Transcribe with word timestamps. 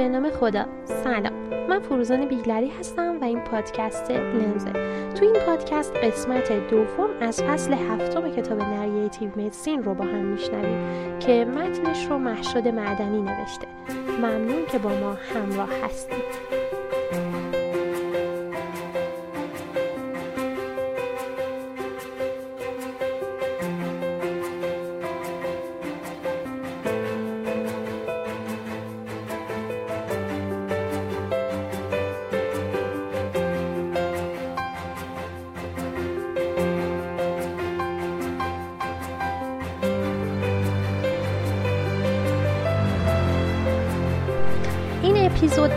به 0.00 0.08
نام 0.08 0.30
خدا. 0.30 0.66
سلام. 0.84 1.32
من 1.68 1.80
فروزان 1.80 2.26
بیگلری 2.26 2.68
هستم 2.68 3.20
و 3.20 3.24
این 3.24 3.40
پادکست 3.40 4.10
لنزه 4.10 4.72
تو 5.14 5.24
این 5.24 5.36
پادکست 5.46 5.96
قسمت 5.96 6.52
دوم 6.70 7.10
از 7.20 7.42
فصل 7.42 7.72
هفتم 7.72 8.30
کتاب 8.30 8.62
Narrative 8.62 9.30
Medicine 9.36 9.82
رو 9.82 9.94
با 9.94 10.04
هم 10.04 10.24
میشنویم 10.24 11.18
که 11.18 11.44
متنش 11.44 12.06
رو 12.06 12.18
محشد 12.18 12.68
معدنی 12.68 13.22
نوشته. 13.22 13.66
ممنون 14.18 14.66
که 14.72 14.78
با 14.78 14.90
ما 14.90 15.12
همراه 15.34 15.68
هستید. 15.84 16.59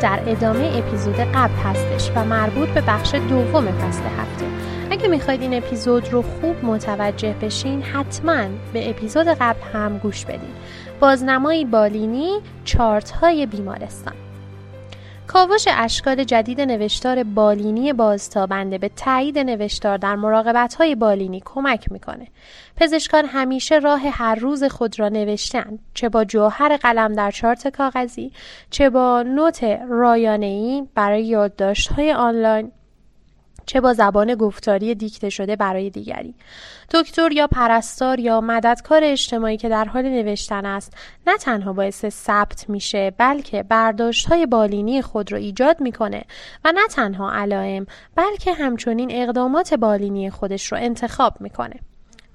در 0.04 0.20
ادامه 0.28 0.72
اپیزود 0.76 1.16
قبل 1.16 1.54
هستش 1.54 2.12
و 2.16 2.26
مربوط 2.26 2.70
به 2.70 2.82
بخش 2.82 3.16
دوم 3.16 3.66
فصل 3.66 4.04
هفته. 4.04 4.46
اگه 4.92 5.08
می‌خواید 5.08 5.42
این 5.42 5.54
اپیزود 5.54 6.10
رو 6.10 6.22
خوب 6.22 6.66
متوجه 6.66 7.36
بشین 7.42 7.82
حتما 7.82 8.44
به 8.73 8.90
اپیزود 8.90 9.28
قبل 9.28 9.60
هم 9.73 9.98
گوش 9.98 10.26
بدین. 10.26 10.54
بازنمایی 11.00 11.66
بالینی 11.66 12.40
چارت 12.66 13.12
های 13.12 13.45
بیمارستان. 13.45 14.14
کاوش 15.28 15.66
اشکال 15.68 16.24
جدید 16.24 16.62
نوشتار 16.62 17.24
بالینی 17.24 17.94
بازتابنده 17.94 18.78
به 18.78 18.90
تایید 18.90 19.40
نوشتار 19.40 19.98
در 19.98 20.16
مراقبت 20.16 20.76
های 20.76 20.96
بالینی 20.96 21.42
کمک 21.46 21.92
می‌کنه. 21.92 22.28
پزشکان 22.78 23.26
همیشه 23.26 23.80
راه 23.80 24.02
هر 24.10 24.36
روز 24.36 24.64
خود 24.64 25.00
را 25.00 25.10
نوشتن 25.10 25.80
چه 25.94 26.10
با 26.10 26.24
جوهر 26.26 26.78
قلم 26.78 27.14
در 27.14 27.32
چارت 27.32 27.68
کاغذی 27.68 28.32
چه 28.70 28.90
با 28.90 29.24
نوت 29.24 29.64
رایانه‌ای 29.90 30.88
برای 30.96 31.24
یادداشت 31.26 31.92
های 31.92 32.14
آنلاین 32.14 32.72
چه 33.66 33.81
با 33.81 33.94
زبان 33.94 34.36
گفتاری 34.36 34.95
دیکته 34.95 35.30
شده 35.30 35.56
برای 35.56 35.89
دیگری 35.89 36.36
دکتر 36.92 37.31
یا 37.31 37.47
پرستار 37.47 38.20
یا 38.20 38.42
مددکار 38.42 39.02
اجتماعی 39.03 39.58
که 39.58 39.70
در 39.70 39.86
حال 39.86 40.03
نوشتن 40.03 40.66
است 40.66 40.94
نه 41.28 41.38
تنها 41.38 41.73
باعث 41.73 42.05
ثبت 42.05 42.70
میشه 42.70 43.11
بلکه 43.17 43.64
برداشت 43.64 44.28
های 44.28 44.45
بالینی 44.45 45.02
خود 45.02 45.31
را 45.31 45.38
ایجاد 45.38 45.81
می‌کنه 45.81 46.23
و 46.66 46.72
نه 46.72 46.88
تنها 46.88 47.31
علائم 47.31 47.86
بلکه 48.16 48.53
همچنین 48.53 49.09
اقدامات 49.11 49.73
بالینی 49.73 50.30
خودش 50.30 50.72
رو 50.72 50.77
انتخاب 50.81 51.42
می‌کنه 51.42 51.75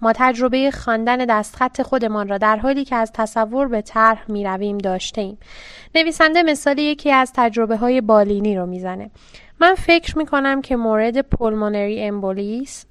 ما 0.02 0.12
تجربه 0.16 0.70
خواندن 0.70 1.16
دستخط 1.16 1.82
خودمان 1.82 2.28
را 2.28 2.38
در 2.38 2.56
حالی 2.56 2.84
که 2.84 2.96
از 2.96 3.12
تصور 3.12 3.68
به 3.68 3.82
طرح 3.82 4.24
می 4.28 4.44
رویم 4.44 4.78
داشته 4.78 5.20
ایم. 5.20 5.38
نویسنده 5.94 6.42
مثال 6.42 6.78
یکی 6.78 7.12
از 7.12 7.32
تجربه 7.34 7.76
های 7.76 8.00
بالینی 8.00 8.56
رو 8.56 8.66
می‌زنه. 8.66 9.10
من 9.60 9.74
فکر 9.74 10.18
می 10.18 10.26
کنم 10.26 10.62
که 10.62 10.76
مورد 10.76 11.20
پولمونری 11.20 12.02
امبولیس 12.02 12.86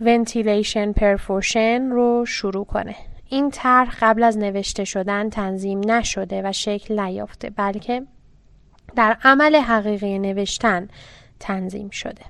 ونتیلیشن 0.00 0.92
پرفوشن 0.92 1.90
رو 1.90 2.24
شروع 2.26 2.64
کنه. 2.64 2.96
این 3.28 3.50
طرح 3.50 3.96
قبل 4.00 4.22
از 4.22 4.38
نوشته 4.38 4.84
شدن 4.84 5.30
تنظیم 5.30 5.90
نشده 5.90 6.42
و 6.44 6.52
شکل 6.52 7.00
نیافته 7.00 7.50
بلکه 7.50 8.02
در 8.96 9.16
عمل 9.24 9.56
حقیقی 9.56 10.18
نوشتن 10.18 10.88
تنظیم 11.40 11.90
شده. 11.90 12.22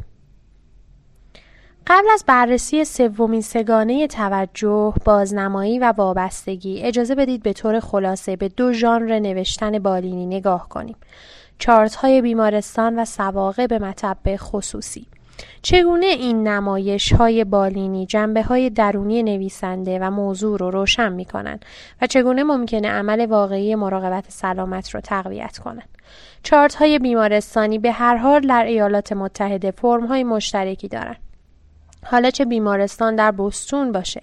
قبل 1.87 2.07
از 2.13 2.25
بررسی 2.27 2.85
سومین 2.85 3.41
سگانه 3.41 4.07
توجه، 4.07 4.95
بازنمایی 5.05 5.79
و 5.79 5.93
وابستگی 5.97 6.83
اجازه 6.83 7.15
بدید 7.15 7.43
به 7.43 7.53
طور 7.53 7.81
خلاصه 7.81 8.37
به 8.37 8.49
دو 8.49 8.73
ژانر 8.73 9.19
نوشتن 9.19 9.79
بالینی 9.79 10.27
نگاه 10.27 10.69
کنیم. 10.69 10.97
چارت 11.59 11.95
های 11.95 12.23
بیمارستان 12.23 12.99
و 12.99 13.05
سواقع 13.05 13.67
به 13.67 13.79
مطب 13.79 14.19
خصوصی 14.37 15.07
چگونه 15.63 16.07
این 16.07 16.49
نمایش 16.49 17.13
های 17.13 17.45
بالینی 17.45 18.07
جنبه 18.07 18.43
های 18.43 18.71
درونی 18.71 19.23
نویسنده 19.23 19.99
و 19.99 20.11
موضوع 20.11 20.59
رو 20.59 20.71
روشن 20.71 21.13
می 21.13 21.25
کنند 21.25 21.65
و 22.03 22.07
چگونه 22.07 22.43
ممکنه 22.43 22.89
عمل 22.89 23.27
واقعی 23.27 23.75
مراقبت 23.75 24.25
سلامت 24.29 24.91
رو 24.91 25.01
تقویت 25.01 25.59
کنند. 25.59 25.89
چارت 26.43 26.75
های 26.75 26.99
بیمارستانی 26.99 27.79
به 27.79 27.93
هر 27.93 28.17
حال 28.17 28.41
در 28.41 28.65
ایالات 28.65 29.13
متحده 29.13 29.71
فرم 29.71 30.07
های 30.07 30.25
مشترکی 30.25 30.89
دارند. 30.89 31.17
حالا 32.07 32.31
چه 32.31 32.45
بیمارستان 32.45 33.17
در 33.17 33.31
بوستون 33.31 33.93
باشه 33.93 34.23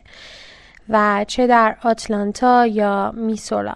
و 0.90 1.26
چه 1.28 1.48
در 1.48 1.76
آتلانتا 1.84 2.68
یا 2.68 3.12
میسولا 3.16 3.74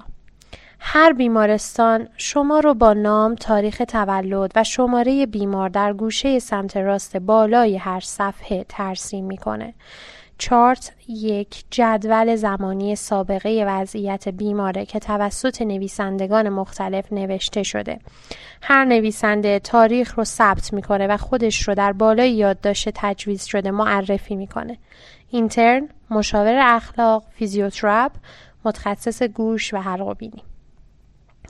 هر 0.79 1.13
بیمارستان 1.13 2.07
شما 2.17 2.59
رو 2.59 2.73
با 2.73 2.93
نام، 2.93 3.35
تاریخ 3.35 3.81
تولد 3.87 4.51
و 4.55 4.63
شماره 4.63 5.25
بیمار 5.25 5.69
در 5.69 5.93
گوشه 5.93 6.39
سمت 6.39 6.77
راست 6.77 7.17
بالای 7.17 7.77
هر 7.77 7.99
صفحه 7.99 8.65
ترسیم 8.69 9.25
می‌کنه. 9.25 9.73
چارت 10.37 10.93
یک 11.07 11.63
جدول 11.71 12.35
زمانی 12.35 12.95
سابقه 12.95 13.65
وضعیت 13.67 14.29
بیماره 14.29 14.85
که 14.85 14.99
توسط 14.99 15.61
نویسندگان 15.61 16.49
مختلف 16.49 17.13
نوشته 17.13 17.63
شده. 17.63 17.99
هر 18.61 18.85
نویسنده 18.85 19.59
تاریخ 19.59 20.17
رو 20.17 20.23
ثبت 20.23 20.73
می‌کنه 20.73 21.07
و 21.07 21.17
خودش 21.17 21.67
رو 21.67 21.75
در 21.75 21.91
بالای 21.91 22.31
یادداشت 22.31 22.89
تجویز 22.95 23.43
شده 23.43 23.71
معرفی 23.71 24.35
می‌کنه. 24.35 24.77
اینترن، 25.29 25.89
مشاور 26.09 26.57
اخلاق، 26.59 27.23
فیزیوتراپ، 27.31 28.11
متخصص 28.65 29.23
گوش 29.23 29.73
و 29.73 29.77
حلق 29.77 30.17
بینی. 30.17 30.43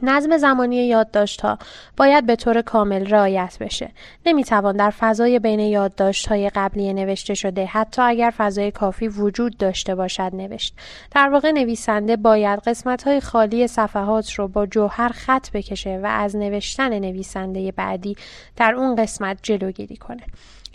نظم 0.03 0.37
زمانی 0.37 0.87
یادداشت‌ها 0.87 1.57
باید 1.97 2.25
به 2.25 2.35
طور 2.35 2.61
کامل 2.61 3.05
رعایت 3.05 3.57
بشه. 3.59 3.91
نمی‌توان 4.25 4.77
در 4.77 4.89
فضای 4.89 5.39
بین 5.39 5.59
یادداشت‌های 5.59 6.49
قبلی 6.49 6.93
نوشته 6.93 7.33
شده 7.33 7.65
حتی 7.65 8.01
اگر 8.01 8.33
فضای 8.37 8.71
کافی 8.71 9.07
وجود 9.07 9.57
داشته 9.57 9.95
باشد 9.95 10.31
نوشت. 10.33 10.75
در 11.11 11.29
واقع 11.29 11.51
نویسنده 11.51 12.17
باید 12.17 12.59
قسمت‌های 12.59 13.19
خالی 13.19 13.67
صفحات 13.67 14.33
رو 14.33 14.47
با 14.47 14.65
جوهر 14.65 15.09
خط 15.09 15.51
بکشه 15.51 15.99
و 16.03 16.05
از 16.05 16.35
نوشتن 16.35 16.99
نویسنده 16.99 17.71
بعدی 17.71 18.15
در 18.55 18.73
اون 18.73 18.95
قسمت 18.95 19.39
جلوگیری 19.43 19.97
کنه. 19.97 20.23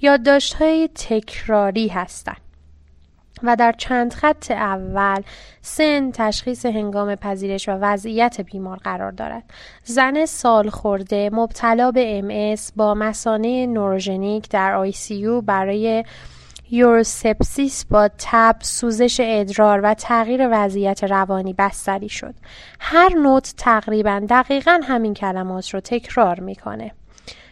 یادداشت‌های 0.03 0.89
تکراری 0.95 1.89
هستند. 1.89 2.44
و 3.45 3.57
در 3.57 3.73
چند 3.73 4.13
خط 4.13 4.51
اول 4.51 5.23
سن 5.63 6.11
تشخیص 6.11 6.67
هنگام 6.67 7.15
پذیرش 7.15 7.69
و 7.69 7.73
وضعیت 7.73 8.41
بیمار 8.41 8.77
قرار 8.77 9.13
دارد. 9.13 9.43
زن 9.85 10.27
سال 10.27 10.71
خورده 10.71 11.31
مبتلا 11.33 11.91
به 11.91 12.19
ام 12.19 12.57
با 12.77 12.95
مسانه 12.95 13.67
نوروژنیک 13.67 14.49
در 14.51 14.73
او 14.73 15.43
برای 15.43 16.05
یوروسپسیس 16.71 17.85
با 17.85 18.11
تب، 18.19 18.57
سوزش 18.61 19.21
ادرار 19.25 19.81
و 19.83 19.95
تغییر 19.95 20.49
وضعیت 20.53 21.05
روانی 21.05 21.55
بستری 21.59 22.09
شد. 22.09 22.35
هر 22.81 23.09
نوت 23.15 23.55
تقریبا 23.57 24.23
دقیقا 24.29 24.81
همین 24.85 25.15
کلمات 25.15 25.75
رو 25.75 25.81
تکرار 25.81 26.41
می‌کنه. 26.41 26.93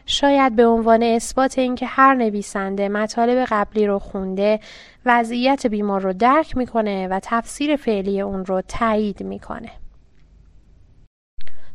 شاید 0.06 0.56
به 0.56 0.66
عنوان 0.66 1.02
اثبات 1.02 1.58
اینکه 1.58 1.86
هر 1.86 2.14
نویسنده 2.14 2.88
مطالب 2.88 3.46
قبلی 3.50 3.86
رو 3.86 3.98
خونده 3.98 4.60
وضعیت 5.06 5.66
بیمار 5.66 6.00
رو 6.00 6.12
درک 6.12 6.56
می‌کنه 6.56 7.08
و 7.08 7.20
تفسیر 7.22 7.76
فعلی 7.76 8.20
اون 8.20 8.44
رو 8.44 8.62
تایید 8.68 9.22
می‌کنه. 9.22 9.70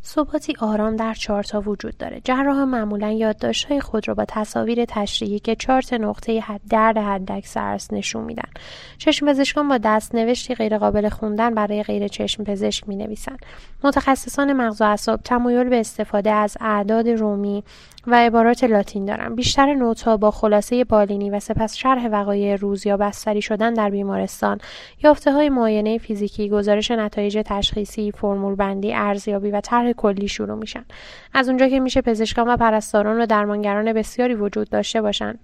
ثباتی 0.04 0.54
آرام 0.60 0.96
در 0.96 1.13
چارتا 1.13 1.62
وجود 1.62 1.98
داره. 1.98 2.22
جراح 2.24 2.63
معمولا 2.63 3.12
یادداشت‌های 3.12 3.81
خود 3.81 4.07
را 4.07 4.13
با 4.13 4.25
تصاویر 4.28 4.86
تشریحی 4.86 5.40
که 5.40 5.56
چارت 5.56 5.94
نقطه 5.94 6.40
حد 6.40 6.62
درد 6.69 6.98
حداکثر 6.98 7.74
است 7.74 7.94
نشون 7.94 8.24
میدن. 8.24 8.50
چشم 8.98 9.25
پزشکان 9.25 9.68
با 9.68 9.78
دستنوشتی 9.78 10.56
غیرقابل 10.56 11.10
خوندن 11.10 11.54
برای 11.54 11.84
غیر 11.84 12.07
چشم 12.07 12.44
پزشک 12.44 12.90
می 12.90 12.96
نویسن. 12.96 13.38
متخصصان 13.84 14.54
مغز 14.54 14.81
و 14.81 14.86
اعصاب 14.86 15.22
تمایل 15.22 15.69
به 15.69 15.80
استفاده 15.80 16.31
از 16.31 16.57
اعداد 16.62 17.10
رومی 17.10 17.63
و 18.07 18.15
عبارات 18.15 18.63
لاتین 18.63 19.06
دارن. 19.06 19.36
بیشتر 19.36 19.74
نوت‌ها 19.74 20.18
با 20.18 20.31
خلاصه 20.31 20.83
بالینی 20.83 21.30
و 21.30 21.39
سپس 21.39 21.75
شرح 21.75 22.07
وقایع 22.07 22.56
روز 22.56 22.88
یا 22.88 22.98
بستری 22.98 23.42
شدن 23.42 23.74
در 23.74 23.89
بیمارستان، 23.89 24.57
یافته 25.04 25.31
های 25.31 25.50
معاینه 25.50 25.98
فیزیکی، 25.98 26.50
گزارش 26.50 26.92
نتایج 26.92 27.42
تشخیصی، 27.45 28.12
فرمول 28.12 28.56
بندی، 28.56 28.94
ارزیابی 28.94 29.51
و 29.51 29.62
طرح 29.62 29.92
کلی 29.92 30.27
شروع 30.27 30.57
میشن 30.57 30.86
از 31.33 31.48
اونجا 31.48 31.68
که 31.68 31.80
میشه 31.80 32.01
پزشکان 32.01 32.50
و 32.50 32.57
پرستاران 32.57 33.21
و 33.21 33.25
درمانگران 33.25 33.94
بسیاری 33.94 34.33
وجود 34.33 34.69
داشته 34.69 35.01
باشن 35.01 35.39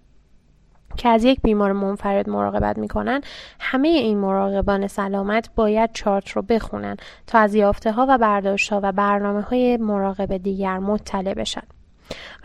که 0.98 1.10
از 1.10 1.24
یک 1.24 1.42
بیمار 1.42 1.72
منفرد 1.72 2.30
مراقبت 2.30 2.78
می‌کنن 2.78 3.22
همه 3.60 3.88
این 3.88 4.18
مراقبان 4.18 4.88
سلامت 4.88 5.50
باید 5.56 5.90
چارت 5.94 6.30
رو 6.30 6.42
بخونن 6.42 6.98
تا 7.28 7.40
از 7.40 7.56
یافته 7.56 7.92
ها 7.92 8.06
و 8.10 8.18
برداشت 8.18 8.74
ها 8.74 8.80
و 8.84 8.92
برنامه 8.92 9.42
های 9.42 9.78
مراقب 9.78 10.38
دیگر 10.38 10.78
مطلع 10.78 11.34
بشن 11.34 11.64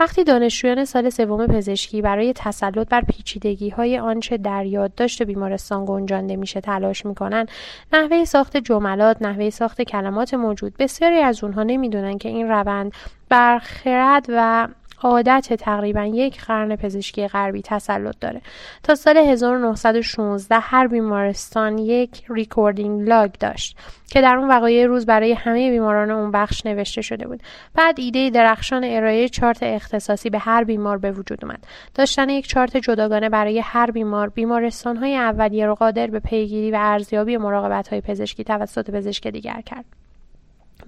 وقتی 0.01 0.25
دانشجویان 0.25 0.85
سال 0.85 1.11
سوم 1.11 1.47
پزشکی 1.47 2.03
برای 2.03 2.33
تسلط 2.33 2.89
بر 2.89 3.01
پیچیدگی 3.01 3.71
های 3.71 3.99
آنچه 3.99 4.37
در 4.37 4.67
یادداشت 4.67 5.23
بیمارستان 5.23 5.85
گنجانده 5.85 6.37
میشه 6.37 6.61
تلاش 6.61 7.07
می‌کنن 7.07 7.47
نحوه 7.93 8.25
ساخت 8.25 8.57
جملات 8.57 9.23
نحوه 9.23 9.51
ساخت 9.51 9.83
کلمات 9.83 10.35
موجود 10.35 10.77
بسیاری 10.79 11.19
از 11.19 11.45
اونها 11.45 11.63
نمی‌دونن 11.63 12.19
که 12.19 12.29
این 12.29 12.49
روند 12.49 12.93
بر 13.29 13.59
خرد 13.59 14.27
و 14.29 14.69
عادت 15.03 15.53
تقریبا 15.53 16.05
یک 16.05 16.41
قرن 16.45 16.77
پزشکی 16.77 17.29
غربی 17.29 17.62
تسلط 17.62 18.15
داره. 18.21 18.41
تا 18.83 18.95
سال 18.95 19.17
1916 19.17 20.55
هر 20.59 20.87
بیمارستان 20.87 21.79
یک 21.79 22.23
recording 22.29 23.09
log 23.09 23.33
داشت 23.33 23.77
که 24.11 24.21
در 24.21 24.37
اون 24.37 24.49
وقایع 24.49 24.87
روز 24.87 25.06
برای 25.06 25.33
همه 25.33 25.71
بیماران 25.71 26.11
اون 26.11 26.31
بخش 26.31 26.67
نوشته 26.67 27.03
شده 27.03 27.27
بود. 27.27 27.43
بعد 27.75 28.00
ایده 28.00 28.31
درخشان 28.31 28.85
ارائه 28.85 29.29
چارت 29.29 29.62
اختصاصی 29.62 30.31
به 30.31 30.39
هر 30.39 30.65
بیمار 30.65 30.99
به 30.99 31.12
وجود 31.12 31.45
اومد. 31.45 31.65
داشتن 31.95 32.29
یک 32.29 32.47
چارت 32.49 32.77
جداگانه 32.77 33.29
برای 33.29 33.59
هر 33.59 33.91
بیمار 33.91 34.29
بیمارستان 34.29 34.97
های 34.97 35.17
اولیه 35.17 35.67
رو 35.67 35.75
قادر 35.75 36.06
به 36.06 36.21
پیگیری 36.21 36.71
و 36.71 36.77
ارزیابی 36.81 37.37
مراقبت 37.37 37.89
های 37.89 38.00
پزشکی 38.00 38.45
توسط 38.45 38.91
پزشک 38.91 39.27
دیگر 39.27 39.61
کرد. 39.67 40.08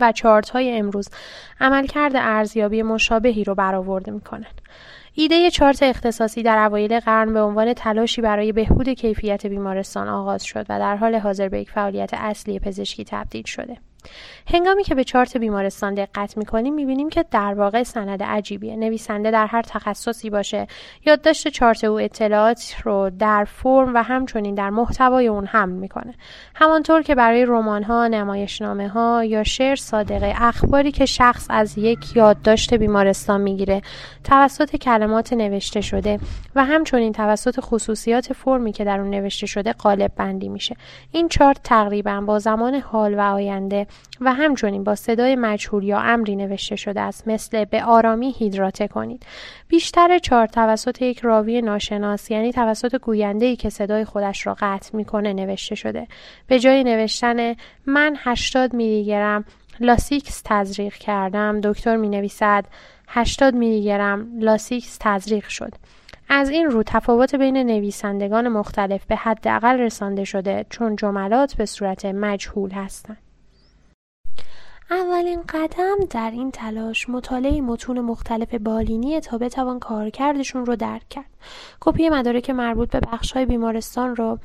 و 0.01 0.13
چارت 0.13 0.51
های 0.51 0.79
امروز 0.79 1.09
عملکرد 1.61 2.13
ارزیابی 2.17 2.83
مشابهی 2.83 3.45
رو 3.45 3.55
برآورده 3.55 4.11
می‌کنن. 4.11 4.47
ایده 5.15 5.51
چارت 5.51 5.83
اختصاصی 5.83 6.43
در 6.43 6.59
اوایل 6.59 7.01
قرن 7.01 7.35
به 7.35 7.41
عنوان 7.41 7.75
تلاشی 7.75 8.21
برای 8.21 8.53
بهبود 8.53 8.89
کیفیت 8.89 9.47
بیمارستان 9.47 10.09
آغاز 10.09 10.45
شد 10.45 10.67
و 10.69 10.79
در 10.79 10.97
حال 10.97 11.15
حاضر 11.15 11.49
به 11.49 11.61
یک 11.61 11.71
فعالیت 11.71 12.11
اصلی 12.15 12.59
پزشکی 12.59 13.05
تبدیل 13.05 13.45
شده. 13.45 13.77
هنگامی 14.53 14.83
که 14.83 14.95
به 14.95 15.05
چارت 15.05 15.37
بیمارستان 15.37 15.95
دقت 15.95 16.37
می‌کنیم 16.37 16.75
می‌بینیم 16.75 17.09
که 17.09 17.25
در 17.31 17.55
واقع 17.55 17.83
سند 17.83 18.23
عجیبیه. 18.23 18.77
نویسنده 18.77 19.31
در 19.31 19.47
هر 19.47 19.63
تخصصی 19.63 20.31
باشه. 20.31 20.67
یادداشت 21.07 21.49
چارت 21.49 21.85
او 21.85 22.01
اطلاعات 22.01 22.75
رو 22.85 23.11
در 23.19 23.45
فرم 23.45 23.95
و 23.95 24.03
همچنین 24.03 24.55
در 24.55 24.71
محتوای 24.71 25.27
اون 25.27 25.47
حمل 25.47 25.73
می‌کنه. 25.73 26.15
همانطور 26.55 27.03
که 27.03 27.15
برای 27.15 27.45
رمان 27.45 27.83
ها 27.83 28.07
نمایشنامه 28.07 28.89
ها 28.89 29.25
یا 29.25 29.43
شعر 29.43 29.77
صادقه 29.77 30.35
اخباری 30.37 30.93
که 30.93 31.07
شخص 31.07 31.47
از 31.51 31.79
یک 31.79 32.17
یادداشت 32.17 32.75
بیمارستان 32.75 33.41
می‌گیره 33.41 33.83
توسط 34.25 34.77
کلمات 34.77 35.33
نوشته 35.33 35.81
شده 35.81 36.19
و 36.55 36.65
همچنین 36.65 37.13
توسط 37.13 37.61
خصوصیات 37.61 38.33
فرمی 38.33 38.73
که 38.73 38.85
در 38.85 39.01
اون 39.01 39.11
نوشته 39.11 39.47
شده 39.47 39.73
قالب 39.73 40.13
بندی 40.17 40.49
میشه. 40.49 40.77
این 41.13 41.29
چارت 41.29 41.61
تقریبا 41.65 42.21
با 42.21 42.39
زمان 42.39 42.75
حال 42.75 43.15
و 43.15 43.21
آینده 43.21 43.87
و 44.21 44.35
همچنین 44.35 44.85
با 44.85 44.95
صدای 44.95 45.37
مجهول 45.37 45.85
یا 45.85 45.99
امری 45.99 46.37
نوشته 46.37 46.77
شده 46.77 47.01
است 47.01 47.29
مثل 47.29 47.65
به 47.65 47.85
آرامی 47.85 48.35
هیدراته 48.39 48.89
کنید. 48.89 49.27
بیشتر 49.69 50.19
چهار 50.19 50.47
توسط 50.47 51.03
یک 51.03 51.21
راوی 51.21 51.63
ناشناس 51.63 52.31
یعنی 52.31 52.53
توسط 52.53 52.97
گوینده 52.97 53.47
ای 53.47 53.57
که 53.57 53.71
صدای 53.71 54.05
خودش 54.05 54.47
را 54.47 54.57
قطع 54.61 54.97
می‌کنه 54.97 55.33
نوشته 55.33 55.75
شده. 55.75 56.07
به 56.47 56.59
جای 56.59 56.85
نوشتن 56.85 57.55
من 57.87 58.17
80 58.19 58.75
میلی 58.75 59.05
گرم 59.05 59.45
لاسیکس 59.81 60.43
تزریق 60.45 60.95
کردم 60.95 61.61
دکتر 61.61 61.97
می 61.97 62.09
نویسد 62.09 62.65
80 63.09 63.55
میلی 63.55 63.85
گرم 63.85 64.39
لاسیکس 64.39 64.99
تزریق 65.01 65.49
شد. 65.49 65.73
از 66.29 66.51
این 66.51 66.67
رو 66.67 66.83
تفاوت 66.83 67.35
بین 67.35 67.57
نویسندگان 67.57 68.49
مختلف 68.49 69.05
به 69.07 69.17
حداقل 69.17 69.79
رسانده 69.79 70.25
شده 70.25 70.67
چون 70.71 70.97
جملات 70.97 71.55
به 71.55 71.67
صورت 71.67 72.05
مجهول 72.05 72.71
هستند. 72.71 73.30
اولین 74.91 75.43
قدم 75.49 75.97
در 76.11 76.31
این 76.31 76.51
تلاش 76.51 77.09
مطالعه 77.09 77.61
متون 77.61 78.01
مختلف 78.01 78.55
بالینی 78.55 79.21
تا 79.21 79.39
بتوان 79.39 79.79
کارکردشون 79.79 80.67
رو 80.67 80.77
درک 80.77 81.09
کرد. 81.09 81.31
کپی 81.81 82.09
مدارک 82.09 82.51
مربوط 82.51 82.91
به 82.91 83.01
بخش‌های 83.01 83.47
بیمارستان 83.47 84.17
رو 84.17 84.39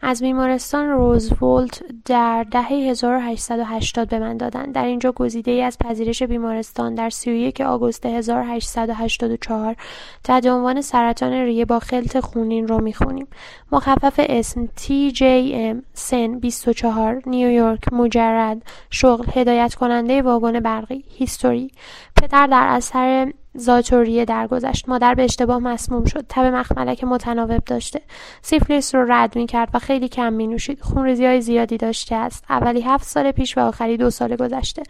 از 0.00 0.22
بیمارستان 0.22 0.88
روزولت 0.88 1.82
در 2.04 2.46
دهه 2.50 2.72
1880 2.72 4.08
به 4.08 4.18
من 4.18 4.36
دادن. 4.36 4.72
در 4.72 4.84
اینجا 4.84 5.12
گزیده 5.12 5.50
ای 5.50 5.62
از 5.62 5.78
پذیرش 5.78 6.22
بیمارستان 6.22 6.94
در 6.94 7.10
31 7.10 7.60
آگوست 7.60 8.06
1884 8.06 9.76
تحت 10.24 10.46
عنوان 10.46 10.80
سرطان 10.80 11.32
ریه 11.32 11.64
با 11.64 11.78
خلط 11.78 12.20
خونین 12.20 12.68
رو 12.68 12.80
می‌خونیم. 12.80 13.26
مخفف 13.72 14.20
اسم 14.28 14.66
TJM 14.66 15.82
سن 15.92 16.38
24 16.38 17.22
نیویورک 17.26 17.92
مجرد 17.92 18.62
شغل 18.90 19.24
هدایت 19.34 19.74
کننده 19.74 20.22
واگن 20.22 20.60
برقی 20.60 21.04
هیستوری 21.08 21.70
پدر 22.16 22.46
در 22.46 22.66
اثر 22.68 23.32
زاتوریه 23.54 24.24
درگذشت. 24.24 24.88
مادر 24.88 25.14
به 25.14 25.24
اشتباه 25.24 25.58
مسموم 25.58 26.04
شد. 26.04 26.24
تب 26.28 26.44
مخملک 26.44 27.04
متناوب 27.04 27.64
داشته. 27.64 28.00
سیفلیس 28.42 28.94
رو 28.94 29.12
رد 29.12 29.36
می 29.36 29.46
کرد 29.46 29.70
و 29.74 29.78
خیلی 29.78 30.08
کم 30.08 30.32
می 30.32 30.46
نوشید 30.46 30.80
خونریزی 30.80 31.26
های 31.26 31.40
زیادی 31.40 31.76
داشته 31.76 32.14
است. 32.14 32.44
اولی 32.50 32.80
هفت 32.80 33.04
سال 33.04 33.32
پیش 33.32 33.58
و 33.58 33.60
آخری 33.60 33.96
دو 33.96 34.10
سال 34.10 34.36
گذشته. 34.36 34.82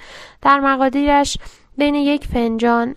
در 0.43 0.61
مقادیرش 0.61 1.39
بین 1.79 1.95
یک 1.95 2.27
فنجان 2.27 2.95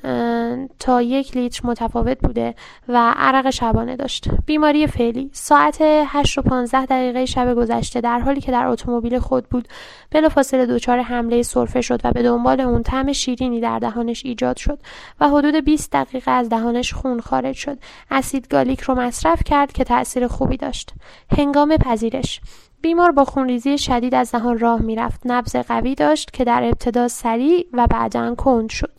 تا 0.80 1.01
یک 1.01 1.38
لیتر 1.38 1.68
متفاوت 1.68 2.18
بوده 2.19 2.56
و 2.88 3.13
عرق 3.18 3.50
شبانه 3.50 3.95
داشت. 3.95 4.30
بیماری 4.45 4.88
فعلی. 4.88 5.30
ساعت 5.33 5.78
8 5.81 6.38
و 6.38 6.42
15 6.42 6.86
دقیقه 6.86 7.25
شب 7.25 7.56
گذشته 7.56 8.01
در 8.01 8.19
حالی 8.19 8.42
که 8.42 8.51
در 8.51 8.68
اتومبیل 8.68 9.19
خود 9.19 9.50
بود 9.50 9.68
بلافاصله 10.12 10.66
دچار 10.66 11.00
حمله 11.00 11.44
سرفه 11.44 11.81
شد 11.81 12.01
و 12.04 12.12
به 12.12 12.24
دنبال 12.24 12.62
اون 12.62 12.83
طعم 12.83 13.13
شیرینی 13.13 13.60
در 13.60 13.80
دهانش 13.80 14.25
ایجاد 14.25 14.57
شد 14.57 14.80
و 15.19 15.30
حدود 15.30 15.56
20 15.56 15.92
دقیقه 15.92 16.31
از 16.31 16.50
دهانش 16.50 16.94
خون 16.94 17.19
خارج 17.19 17.56
شد. 17.56 17.78
اسید 18.12 18.48
گالیک 18.48 18.81
رو 18.81 18.95
مصرف 18.95 19.44
کرد 19.45 19.72
که 19.72 19.83
تاثیر 19.83 20.28
خوبی 20.28 20.57
داشت. 20.57 20.94
هنگام 21.38 21.78
پذیرش. 21.78 22.42
بیمار 22.81 23.12
با 23.12 23.25
خونریزی 23.25 23.78
شدید 23.78 24.16
از 24.16 24.31
دهان 24.31 24.60
راه 24.60 24.81
می‌رفت. 24.81 25.22
نبض 25.25 25.56
قوی 25.56 25.95
داشت 25.95 26.33
که 26.33 26.44
در 26.44 26.63
ابتدا 26.63 27.07
سریع 27.07 27.68
و 27.74 27.88
بعدا 27.88 28.36
کند 28.36 28.69
شد. 28.69 28.94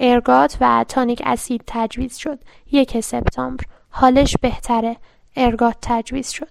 ارگات 0.00 0.56
و 0.60 0.84
تانیک 0.88 1.22
اسید 1.26 1.62
تجویز 1.66 2.16
شد. 2.16 2.38
یک 2.72 3.00
سپتامبر. 3.00 3.64
حالش 3.90 4.36
بهتره. 4.40 4.96
ارگات 5.36 5.76
تجویز 5.82 6.30
شد. 6.30 6.50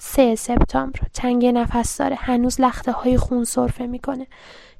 سه 0.00 0.34
سپتامبر. 0.34 1.00
تنگ 1.14 1.46
نفس 1.46 1.98
داره. 1.98 2.16
هنوز 2.16 2.60
لخته 2.60 2.92
های 2.92 3.16
خون 3.16 3.44
سرفه 3.44 3.86
می‌کنه. 3.86 4.26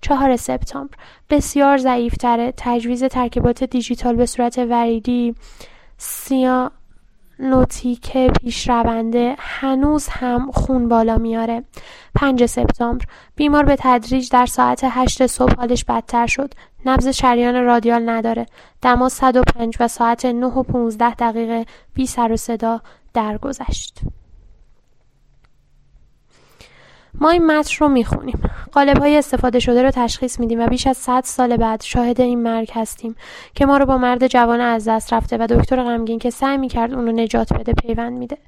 چهار 0.00 0.36
سپتامبر. 0.36 0.94
بسیار 1.30 1.78
ضعیفتره. 1.78 2.54
تجویز 2.56 3.04
ترکیبات 3.04 3.64
دیجیتال 3.64 4.16
به 4.16 4.26
صورت 4.26 4.58
وریدی 4.58 5.34
سیا 5.98 6.72
نوتیک 7.38 8.16
پیشرونده 8.28 9.36
هنوز 9.38 10.08
هم 10.08 10.50
خون 10.50 10.88
بالا 10.88 11.16
میاره. 11.16 11.62
5 12.14 12.46
سپتامبر 12.46 13.04
بیمار 13.36 13.64
به 13.64 13.76
تدریج 13.78 14.30
در 14.30 14.46
ساعت 14.46 14.80
8 14.82 15.26
صبح 15.26 15.54
حالش 15.56 15.84
بدتر 15.84 16.26
شد. 16.26 16.54
نبض 16.84 17.08
شریان 17.08 17.64
رادیال 17.64 18.08
نداره. 18.08 18.46
دما 18.82 19.08
105 19.08 19.76
و 19.80 19.88
ساعت 19.88 20.26
9 20.26 20.46
و 20.46 20.62
15 20.62 21.14
دقیقه 21.14 21.66
بی 21.94 22.06
سر 22.06 22.32
و 22.32 22.36
صدا 22.36 22.80
درگذشت. 23.14 24.00
ما 27.20 27.30
این 27.30 27.46
متن 27.46 27.76
رو 27.80 27.88
می‌خونیم. 27.88 28.40
قالب 28.72 28.98
های 28.98 29.16
استفاده 29.16 29.58
شده 29.58 29.82
رو 29.82 29.90
تشخیص 29.90 30.40
میدیم 30.40 30.60
و 30.60 30.66
بیش 30.66 30.86
از 30.86 30.96
100 30.96 31.22
سال 31.24 31.56
بعد 31.56 31.82
شاهد 31.82 32.20
این 32.20 32.42
مرگ 32.42 32.70
هستیم 32.74 33.16
که 33.54 33.66
ما 33.66 33.76
رو 33.76 33.86
با 33.86 33.98
مرد 33.98 34.26
جوان 34.26 34.60
از 34.60 34.88
دست 34.88 35.12
رفته 35.12 35.36
و 35.36 35.46
دکتر 35.50 35.82
غمگین 35.82 36.18
که 36.18 36.30
سعی 36.30 36.56
می‌کرد 36.56 36.94
اونو 36.94 37.12
نجات 37.12 37.52
بده 37.52 37.72
پیوند 37.72 38.18
میده. 38.18 38.38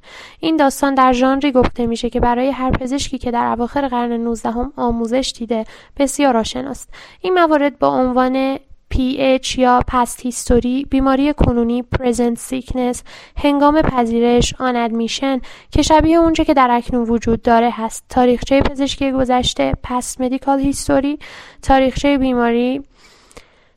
این 0.40 0.56
داستان 0.56 0.94
در 0.94 1.12
ژانری 1.12 1.52
گفته 1.52 1.86
میشه 1.86 2.10
که 2.10 2.20
برای 2.20 2.50
هر 2.50 2.70
پزشکی 2.70 3.18
که 3.18 3.30
در 3.30 3.44
اواخر 3.44 3.88
قرن 3.88 4.12
19 4.12 4.50
هم 4.50 4.72
آموزش 4.76 5.32
دیده 5.38 5.64
بسیار 5.98 6.36
آشناست. 6.36 6.88
این 7.20 7.34
موارد 7.34 7.78
با 7.78 7.88
عنوان 7.88 8.58
PH 8.94 9.58
یا 9.58 9.80
past 9.86 10.20
history 10.20 10.86
بیماری 10.90 11.32
کنونی 11.32 11.82
present 11.82 12.38
sickness 12.38 13.02
هنگام 13.36 13.82
پذیرش 13.82 14.54
on 14.58 14.76
admission 14.76 15.40
که 15.70 15.82
شبیه 15.82 16.18
اونچه 16.18 16.44
که 16.44 16.54
در 16.54 16.68
اکنون 16.70 17.08
وجود 17.08 17.42
داره 17.42 17.70
هست. 17.70 18.04
تاریخچه 18.08 18.60
پزشکی 18.60 19.12
گذشته 19.12 19.72
past 19.82 20.20
medical 20.20 20.60
history 20.60 21.18
تاریخچه 21.62 22.18
بیماری 22.18 22.82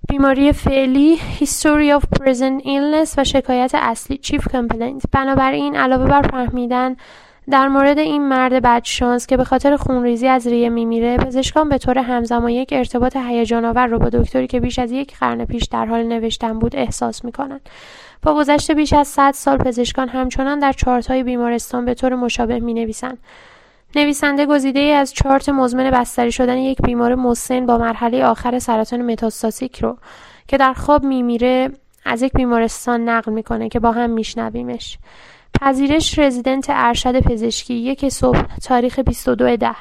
بیماری 0.10 0.52
فعلی 0.52 1.18
History 1.40 2.00
of 2.00 2.04
Present 2.20 2.64
Illness 2.64 3.14
و 3.18 3.24
شکایت 3.24 3.72
اصلی 3.74 4.20
Chief 4.24 4.42
Complaint. 4.42 5.04
بنابراین 5.12 5.76
علاوه 5.76 6.06
بر 6.06 6.22
فهمیدن 6.22 6.96
در 7.50 7.68
مورد 7.68 8.00
این 8.00 8.28
مرد 8.28 8.54
بدشانس 8.54 9.28
که 9.28 9.38
به 9.38 9.44
خاطر 9.44 9.76
خونریزی 9.76 10.28
از 10.28 10.48
ریه 10.48 10.70
میمیره 10.70 11.18
پزشکان 11.18 11.70
به 11.70 11.78
طور 11.78 11.98
همزمان 11.98 12.50
یک 12.50 12.70
ارتباط 12.72 13.18
هیجان 13.18 13.66
آور 13.66 13.88
رو 13.88 14.00
با 14.00 14.10
دکتری 14.10 14.48
که 14.48 14.60
بیش 14.60 14.80
از 14.80 14.92
یک 14.92 15.18
قرن 15.18 15.46
پیش 15.46 15.64
در 15.64 15.86
حال 15.86 16.04
نوشتن 16.04 16.60
بود 16.60 16.76
احساس 16.76 17.26
می‌کنند 17.26 17.70
با 18.24 18.34
گذشت 18.34 18.72
بیش 18.72 18.94
از 18.94 19.08
100 19.08 19.32
سال 19.32 19.58
پزشکان 19.58 20.10
همچنان 20.10 20.60
در 20.60 20.72
چارت 20.72 21.12
بیمارستان 21.12 21.86
به 21.86 21.94
طور 21.94 22.16
مشابه 22.16 22.60
می 22.60 22.74
نویسند. 22.74 23.18
نویسنده 23.96 24.46
گزیده 24.46 24.80
ای 24.80 24.92
از 24.92 25.14
چارت 25.14 25.50
مزمن 25.50 25.92
بستری 25.92 26.32
شدن 26.32 26.58
یک 26.58 26.82
بیمار 26.82 27.16
مسن 27.16 27.66
با 27.66 27.78
مرحله 27.78 28.26
آخر 28.26 28.60
سرطان 28.60 29.12
متاستاسیک 29.12 29.80
رو 29.80 29.98
که 30.48 30.58
در 30.58 30.74
خواب 30.74 31.04
میمیره 31.04 31.70
از 32.06 32.22
یک 32.22 32.34
بیمارستان 32.34 33.10
نقل 33.10 33.32
می‌کنه 33.32 33.70
که 33.70 33.80
با 33.80 33.92
هم 33.92 34.10
میشنویمش 34.10 34.98
پذیرش 35.54 36.20
رزیدنت 36.20 36.66
ارشد 36.70 37.20
پزشکی. 37.20 37.74
یک 37.74 38.10
صبح 38.10 38.58
تاریخ 38.64 39.00
22 39.00 39.58
ده. 39.58 39.76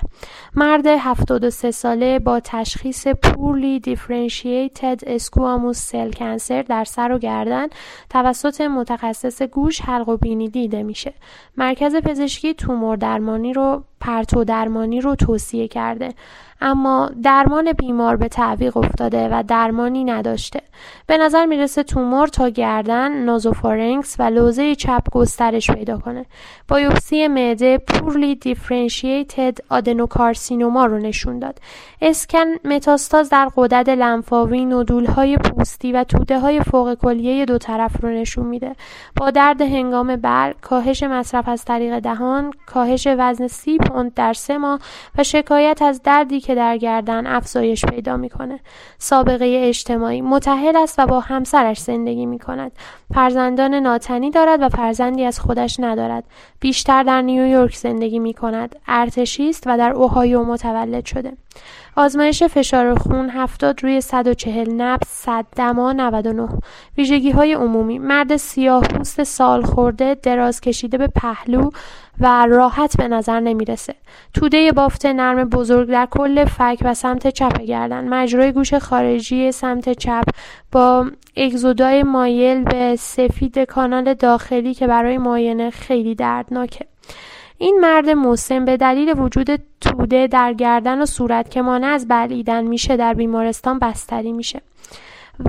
مرد 0.54 0.86
73 0.86 1.70
ساله 1.70 2.18
با 2.18 2.40
تشخیص 2.44 3.06
پورلی 3.08 3.80
دیفرنشیتد 3.80 5.00
اسکواموس 5.06 5.78
سل 5.78 6.10
کنسر 6.10 6.62
در 6.62 6.84
سر 6.84 7.12
و 7.12 7.18
گردن 7.18 7.68
توسط 8.10 8.60
متخصص 8.60 9.42
گوش 9.42 9.80
حلق 9.80 10.08
و 10.08 10.16
بینی 10.16 10.48
دیده 10.48 10.82
میشه. 10.82 11.14
مرکز 11.56 11.96
پزشکی 11.96 12.54
تومور 12.54 12.96
درمانی 12.96 13.52
رو 13.52 13.84
پرتو 14.00 14.44
درمانی 14.44 15.00
رو 15.00 15.14
توصیه 15.14 15.68
کرده. 15.68 16.14
اما 16.62 17.10
درمان 17.22 17.72
بیمار 17.72 18.16
به 18.16 18.28
تعویق 18.28 18.76
افتاده 18.76 19.28
و 19.32 19.44
درمانی 19.48 20.04
نداشته. 20.04 20.60
به 21.06 21.18
نظر 21.18 21.46
می‌رسه 21.46 21.82
تومور 21.82 22.28
تا 22.28 22.48
گردن 22.48 23.12
نوزوفارنکس 23.12 24.16
و 24.18 24.22
لوزه 24.22 24.74
چپ 24.74 25.02
گسترش 25.12 25.70
پیدا 25.70 25.98
کنه. 25.98 26.26
بایوپسی 26.68 27.28
معده 27.28 27.78
پورلی 27.78 28.34
دیفرنشیتد 28.34 29.58
آدنوکارسینوما 29.68 30.86
رو 30.86 30.98
نشون 30.98 31.38
داد. 31.38 31.58
اسکن 32.02 32.46
متاستاز 32.64 33.30
در 33.30 33.48
قدرت 33.56 33.88
لنفاوی 33.88 34.64
نودول 34.64 35.06
های 35.06 35.36
پوستی 35.36 35.92
و 35.92 36.04
توده 36.04 36.40
های 36.40 36.60
فوق 36.60 36.94
کلیه 36.94 37.44
دو 37.44 37.58
طرف 37.58 38.02
رو 38.02 38.10
نشون 38.10 38.46
میده. 38.46 38.76
با 39.16 39.30
درد 39.30 39.60
هنگام 39.60 40.16
بل 40.16 40.52
کاهش 40.60 41.02
مصرف 41.02 41.48
از 41.48 41.64
طریق 41.64 41.98
دهان 41.98 42.52
کاهش 42.66 43.08
وزن 43.18 43.46
سی 43.46 43.78
پوند 43.90 44.14
در 44.14 44.32
سه 44.32 44.58
ماه 44.58 44.80
و 45.18 45.24
شکایت 45.24 45.82
از 45.82 46.02
دردی 46.02 46.40
که 46.40 46.54
در 46.54 46.76
گردن 46.76 47.26
افزایش 47.26 47.84
پیدا 47.84 48.16
می‌کنه. 48.16 48.60
سابقه 48.98 49.62
اجتماعی 49.68 50.22
متحد 50.22 50.76
است 50.76 50.98
و 50.98 51.06
با 51.06 51.20
همسرش 51.20 51.78
زندگی 51.78 52.26
می 52.26 52.38
کند 52.38 52.72
فرزندان 53.14 53.74
ناتنی 53.74 54.30
دارد 54.30 54.62
و 54.62 54.68
فرزندی 54.68 55.24
از 55.24 55.40
خودش 55.40 55.80
ندارد. 55.80 56.24
بیشتر 56.60 57.02
در 57.02 57.22
نیویورک 57.22 57.76
زندگی 57.76 58.18
می 58.18 58.34
کند 58.34 58.76
ارتشی 58.88 59.48
است 59.48 59.62
و 59.66 59.78
در 59.78 59.92
اوهایو 59.92 60.44
متولد 60.44 61.04
شده. 61.04 61.32
آزمایش 61.96 62.42
فشار 62.42 62.94
خون 62.94 63.30
70 63.30 63.82
روی 63.82 64.00
140 64.00 64.70
نبض 64.70 65.08
100 65.08 65.46
دما 65.56 65.92
99 65.92 66.48
ویژگی 66.96 67.30
های 67.30 67.52
عمومی. 67.52 67.98
مرد 67.98 68.36
سیاه 68.36 68.82
پوست 68.82 69.22
سال 69.22 69.62
خورده 69.62 70.14
دراز 70.14 70.60
کشیده 70.60 70.98
به 70.98 71.06
پهلو 71.06 71.70
و 72.20 72.46
راحت 72.46 72.96
به 72.96 73.08
نظر 73.08 73.40
نمی‌رسه. 73.40 73.94
توده 74.34 74.72
بافت 74.72 75.06
نرم 75.06 75.44
بزرگ 75.44 75.88
در 75.88 76.08
کل 76.10 76.44
فک 76.44 76.78
و 76.82 76.94
سمت 76.94 77.28
چپ 77.28 77.60
گردن. 77.60 78.08
مجرای 78.08 78.52
گوش 78.52 78.74
خارجی 78.74 79.52
سمت 79.52 79.98
چپ 79.98 80.24
با 80.72 81.10
اگزودای 81.36 82.02
مایل 82.02 82.64
به 82.64 82.96
سفید 82.96 83.58
کانال 83.58 84.14
داخلی 84.14 84.74
که 84.74 84.86
برای 84.86 85.18
معاینه 85.18 85.70
خیلی 85.70 86.14
دردناکه. 86.14 86.86
این 87.58 87.78
مرد 87.80 88.08
مسن 88.08 88.64
به 88.64 88.76
دلیل 88.76 89.20
وجود 89.20 89.62
توده 89.80 90.26
در 90.26 90.52
گردن 90.52 91.02
و 91.02 91.06
صورت 91.06 91.50
که 91.50 91.62
مانع 91.62 91.86
از 91.86 92.08
بلعیدن 92.08 92.64
میشه 92.64 92.96
در 92.96 93.14
بیمارستان 93.14 93.78
بستری 93.78 94.32
میشه. 94.32 94.60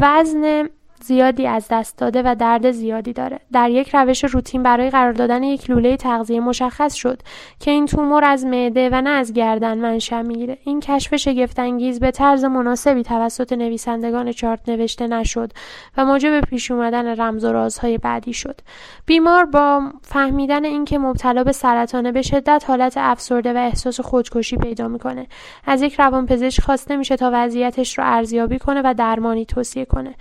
وزن 0.01 0.69
زیادی 1.03 1.48
از 1.48 1.67
دست 1.72 1.98
داده 1.98 2.22
و 2.25 2.36
درد 2.39 2.72
زیادی 2.72 3.13
داره. 3.13 3.39
در 3.51 3.70
یک 3.70 3.96
روش 3.96 4.24
روتین 4.24 4.63
برای 4.63 4.89
قرار 4.89 5.12
دادن 5.12 5.43
یک 5.43 5.70
لوله 5.70 5.98
تغذیه 5.98 6.39
مشخص 6.39 6.93
شد 6.93 7.22
که 7.60 7.72
این 7.72 7.86
تومور 7.86 8.24
از 8.24 8.46
معده 8.46 8.89
و 8.91 9.01
نه 9.01 9.10
از 9.10 9.34
گردن 9.34 9.77
منشأ 9.77 10.22
می‌گیره. 10.22 10.58
این 10.63 10.79
کشف 10.79 11.15
شگفتانگیز 11.15 12.00
به 12.00 12.12
طرز 12.12 12.43
مناسبی 12.43 13.03
توسط 13.03 13.53
نویسندگان 13.53 14.31
چارت 14.31 14.70
نوشته 14.70 15.08
نشد 15.08 15.51
و 15.98 16.05
موجب 16.05 16.41
پیش 16.41 16.72
اومدن 16.72 17.22
رمز 17.22 17.46
و 17.46 17.51
رازهای 17.51 17.98
بعدی 17.98 18.34
شد. 18.34 18.62
بیمار 19.05 19.46
با 19.46 19.81
فهمیدن 20.01 20.65
اینکه 20.65 20.98
مبتلا 20.98 21.43
به 21.43 21.51
سرطانه 21.51 22.12
به 22.12 22.22
شدت 22.22 22.63
حالت 22.67 22.93
افسرده 22.98 23.53
و 23.53 23.58
احساس 23.58 24.00
خودکشی 24.00 24.58
پیدا 24.58 24.88
می‌کنه. 24.88 25.27
از 25.65 25.81
یک 25.81 26.00
روانپزشک 26.00 26.62
خواسته 26.62 26.96
میشه 26.96 27.15
تا 27.15 27.29
وضعیتش 27.34 27.98
رو 27.98 28.03
ارزیابی 28.08 28.60
کنه 28.60 28.81
و 28.86 28.93
درمانی 28.93 29.46
توصیه 29.46 29.86
کنه. 29.86 30.15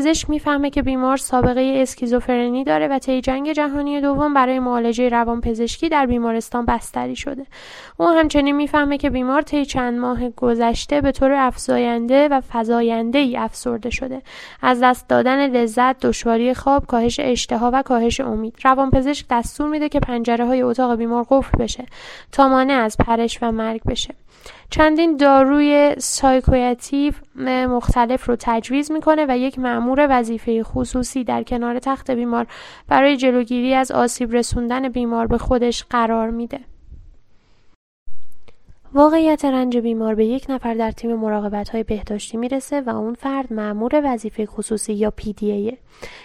روانپزشک 0.00 0.30
می‌فهمه 0.30 0.70
که 0.70 0.82
بیمار 0.82 1.16
سابقه 1.16 1.78
اسکیزوفرنی 1.82 2.64
داره 2.64 2.88
و 2.88 2.98
طی 2.98 3.20
جنگ 3.20 3.52
جهانی 3.52 4.00
دوم 4.00 4.34
برای 4.34 4.58
معالجه 4.58 5.08
روانپزشکی 5.08 5.88
در 5.88 6.06
بیمارستان 6.06 6.64
بستری 6.66 7.16
شده. 7.16 7.46
او 7.96 8.08
همچنین 8.08 8.56
می‌فهمه 8.56 8.98
که 8.98 9.10
بیمار 9.10 9.42
طی 9.42 9.64
چند 9.64 9.98
ماه 9.98 10.28
گذشته 10.28 11.00
به 11.00 11.12
طور 11.12 11.32
افزاینده 11.32 12.28
و 12.28 12.40
فزاینده 12.52 13.18
ای 13.18 13.36
افسرده 13.36 13.90
شده. 13.90 14.22
از 14.62 14.80
دست 14.82 15.08
دادن 15.08 15.50
لذت 15.50 16.00
دشواری 16.00 16.54
خواب 16.54 16.86
کاهش 16.86 17.20
اشتها 17.20 17.70
و 17.74 17.82
کاهش 17.82 18.20
امید. 18.20 18.54
روانپزشک 18.64 19.26
دستور 19.30 19.68
میده 19.68 19.88
که 19.88 20.00
پنجره 20.00 20.46
های 20.46 20.62
اتاق 20.62 20.96
بیمار 20.96 21.26
قفل 21.30 21.58
بشه 21.58 21.84
تا 22.32 22.48
مانع 22.48 22.74
از 22.74 22.96
پرش 22.96 23.38
و 23.42 23.52
مرگ 23.52 23.80
بشه. 23.84 24.14
چندین 24.70 25.16
داروی 25.16 25.94
psychoactive 25.98 27.12
مختلف 27.48 28.28
رو 28.28 28.36
تجویز 28.38 28.92
می‌کنه 28.92 29.26
و 29.28 29.38
یک 29.38 29.58
مأمور 29.58 30.06
وظیفه 30.10 30.62
خصوصی 30.62 31.24
در 31.24 31.42
کنار 31.42 31.78
تخت 31.78 32.10
بیمار 32.10 32.46
برای 32.88 33.16
جلوگیری 33.16 33.74
از 33.74 33.90
آسیب 33.92 34.32
رسوندن 34.32 34.88
بیمار 34.88 35.26
به 35.26 35.38
خودش 35.38 35.84
قرار 35.84 36.30
میده. 36.30 36.60
واقعیت 38.94 39.44
رنج 39.44 39.78
بیمار 39.78 40.14
به 40.14 40.26
یک 40.26 40.46
نفر 40.48 40.74
در 40.74 40.90
تیم 40.90 41.16
مراقبت 41.16 41.68
های 41.68 41.82
بهداشتی 41.82 42.36
می‌رسه 42.36 42.80
و 42.80 42.90
اون 42.90 43.14
فرد 43.14 43.52
مأمور 43.52 44.00
وظیفه 44.04 44.46
خصوصی 44.46 44.92
یا 44.92 45.12
PDA 45.20 45.74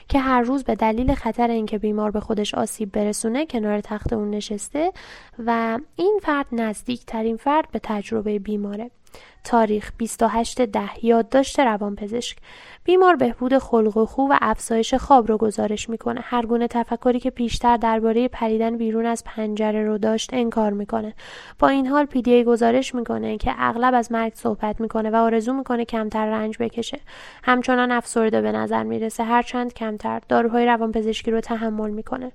که 0.09 0.19
هر 0.19 0.41
روز 0.41 0.63
به 0.63 0.75
دلیل 0.75 1.13
خطر 1.13 1.47
اینکه 1.47 1.77
بیمار 1.77 2.11
به 2.11 2.19
خودش 2.19 2.53
آسیب 2.53 2.91
برسونه 2.91 3.45
کنار 3.45 3.81
تخت 3.81 4.13
اون 4.13 4.29
نشسته 4.29 4.91
و 5.45 5.79
این 5.95 6.19
فرد 6.23 6.45
نزدیک 6.51 7.05
ترین 7.05 7.37
فرد 7.37 7.67
به 7.71 7.79
تجربه 7.83 8.39
بیماره 8.39 8.91
تاریخ 9.43 9.91
28 9.97 10.61
ده 10.61 11.05
یادداشت 11.05 11.59
روانپزشک. 11.59 12.37
بیمار 12.85 13.15
بهبود 13.15 13.57
خلق 13.57 13.97
و 13.97 14.05
خو 14.05 14.21
و 14.21 14.37
افزایش 14.41 14.93
خواب 14.93 15.27
رو 15.27 15.37
گزارش 15.37 15.89
می‌کنه. 15.89 16.21
هر 16.23 16.45
گونه 16.45 16.67
تفکری 16.67 17.19
که 17.19 17.29
پیشتر 17.29 17.77
درباره 17.77 18.27
پریدن 18.27 18.77
بیرون 18.77 19.05
از 19.05 19.23
پنجره 19.23 19.85
رو 19.85 19.97
داشت 19.97 20.29
انکار 20.33 20.73
می‌کنه. 20.73 21.13
با 21.59 21.67
این 21.67 21.87
حال 21.87 22.05
پی 22.05 22.43
گزارش 22.43 22.95
می‌کنه 22.95 23.37
که 23.37 23.53
اغلب 23.57 23.93
از 23.93 24.11
مرگ 24.11 24.33
صحبت 24.35 24.81
می‌کنه 24.81 25.09
و 25.09 25.15
آرزو 25.15 25.53
می‌کنه 25.53 25.85
کمتر 25.85 26.25
رنج 26.25 26.57
بکشه. 26.59 26.99
همچنان 27.43 27.91
افسرده 27.91 28.41
به 28.41 28.51
نظر 28.51 28.83
می‌رسه 28.83 29.23
هرچند 29.23 29.73
کمتر 29.73 30.21
داروهای 30.29 30.65
روانپزشکی 30.65 31.31
رو 31.31 31.41
تحمل 31.41 31.89
می‌کنه. 31.89 32.31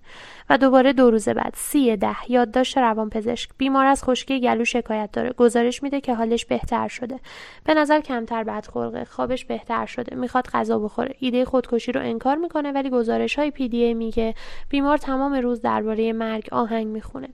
و 0.51 0.59
دوباره 0.59 0.93
دو 0.93 1.11
روز 1.11 1.29
بعد 1.29 1.55
سی 1.57 1.97
ده 1.97 2.31
یادداشت 2.31 2.79
روانپزشک. 2.79 3.51
بیمار 3.59 3.87
از 3.87 4.05
خشکی 4.05 4.41
گلو 4.41 4.65
شکایت 4.65 5.13
داره. 5.13 5.33
گزارش 5.33 5.83
میده 5.83 6.01
که 6.01 6.15
حالش 6.15 6.45
بهتر 6.45 6.89
شده. 6.89 7.21
به 7.65 7.75
نظر 7.75 8.01
کمتر 8.01 8.45
بدخلقه. 8.45 9.05
خوابش 9.05 9.45
بهتر 9.45 9.87
شده. 9.87 10.17
می‌خواد 10.17 10.40
غذا 10.55 10.79
بخوره. 10.79 11.15
ایده 11.19 11.45
خودکشی 11.45 11.93
رو 11.93 12.01
انکار 12.01 12.37
می‌کنه 12.37 12.73
ولی 12.73 12.91
گزارش 12.91 13.39
های 13.39 13.51
پی 13.51 13.69
دی 13.69 13.95
میگه 13.95 14.35
بیمار 14.69 14.99
تمام 14.99 15.35
روز 15.35 15.61
درباره 15.61 16.13
مرگ 16.13 16.49
آهنگ 16.53 16.87
می‌خونه. 16.87 17.29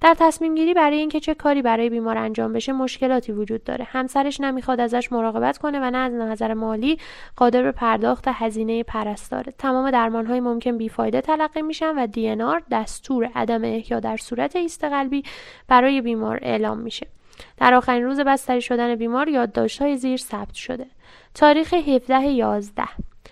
در 0.00 0.16
تصمیم 0.18 0.54
گیری 0.54 0.74
برای 0.74 0.96
اینکه 0.96 1.20
چه 1.20 1.34
کاری 1.34 1.62
برای 1.62 1.90
بیمار 1.90 2.18
انجام 2.18 2.52
بشه 2.52 2.72
مشکلاتی 2.72 3.32
وجود 3.32 3.64
داره. 3.64 3.84
همسرش 3.84 4.40
نمی‌خواد 4.40 4.80
ازش 4.80 5.12
مراقبت 5.12 5.58
کنه 5.58 5.80
و 5.80 5.90
نه 5.90 5.98
از 5.98 6.12
نظر 6.12 6.54
مالی 6.54 6.98
قادر 7.36 7.62
به 7.62 7.72
پرداخت 7.72 8.24
هزینه 8.28 8.82
پرستاره. 8.82 9.54
تمام 9.58 9.90
درمان 9.90 10.26
های 10.26 10.40
ممکن 10.40 10.78
بیفایده 10.78 11.20
تلقی 11.20 11.62
میشن 11.62 11.94
و 11.98 12.06
دی 12.06 12.36
دستور 12.70 13.30
عدم 13.34 13.64
احیا 13.64 14.00
در 14.00 14.16
صورت 14.16 14.56
ایست 14.56 14.84
قلبی 14.84 15.22
برای 15.68 16.00
بیمار 16.00 16.38
اعلام 16.42 16.78
میشه. 16.78 17.06
در 17.58 17.74
آخرین 17.74 18.04
روز 18.04 18.20
بستری 18.20 18.60
شدن 18.60 18.94
بیمار 18.94 19.48
های 19.80 19.96
زیر 19.96 20.16
ثبت 20.16 20.54
شده. 20.54 20.86
تاریخ 21.38 21.74
17 21.74 22.26
11 22.32 22.84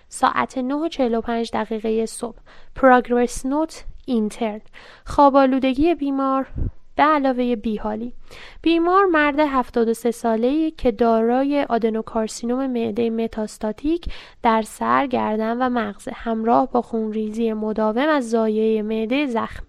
ساعت 0.09 0.59
9:45 0.59 1.49
دقیقه 1.53 2.05
صبح. 2.05 2.37
پروگرس 2.75 3.45
نوت 3.45 3.83
اینترن 4.05 4.61
خوابالودگی 5.05 5.95
بیمار 5.95 6.47
به 6.95 7.03
علاوه 7.03 7.55
بیحالی. 7.55 8.13
بیمار 8.61 9.05
مرد 9.05 9.39
73 9.39 10.11
ساله 10.11 10.71
که 10.71 10.91
دارای 10.91 11.65
آدنوکارسینوم 11.69 12.67
معده 12.67 13.09
متاستاتیک 13.09 14.05
در 14.43 14.61
سر، 14.61 15.07
گردن 15.07 15.57
و 15.57 15.69
مغز 15.69 16.09
همراه 16.13 16.71
با 16.71 16.81
خونریزی 16.81 17.53
مداوم 17.53 18.09
از 18.09 18.29
ضایعه 18.29 18.81
معده 18.81 19.25
زخمی. 19.25 19.67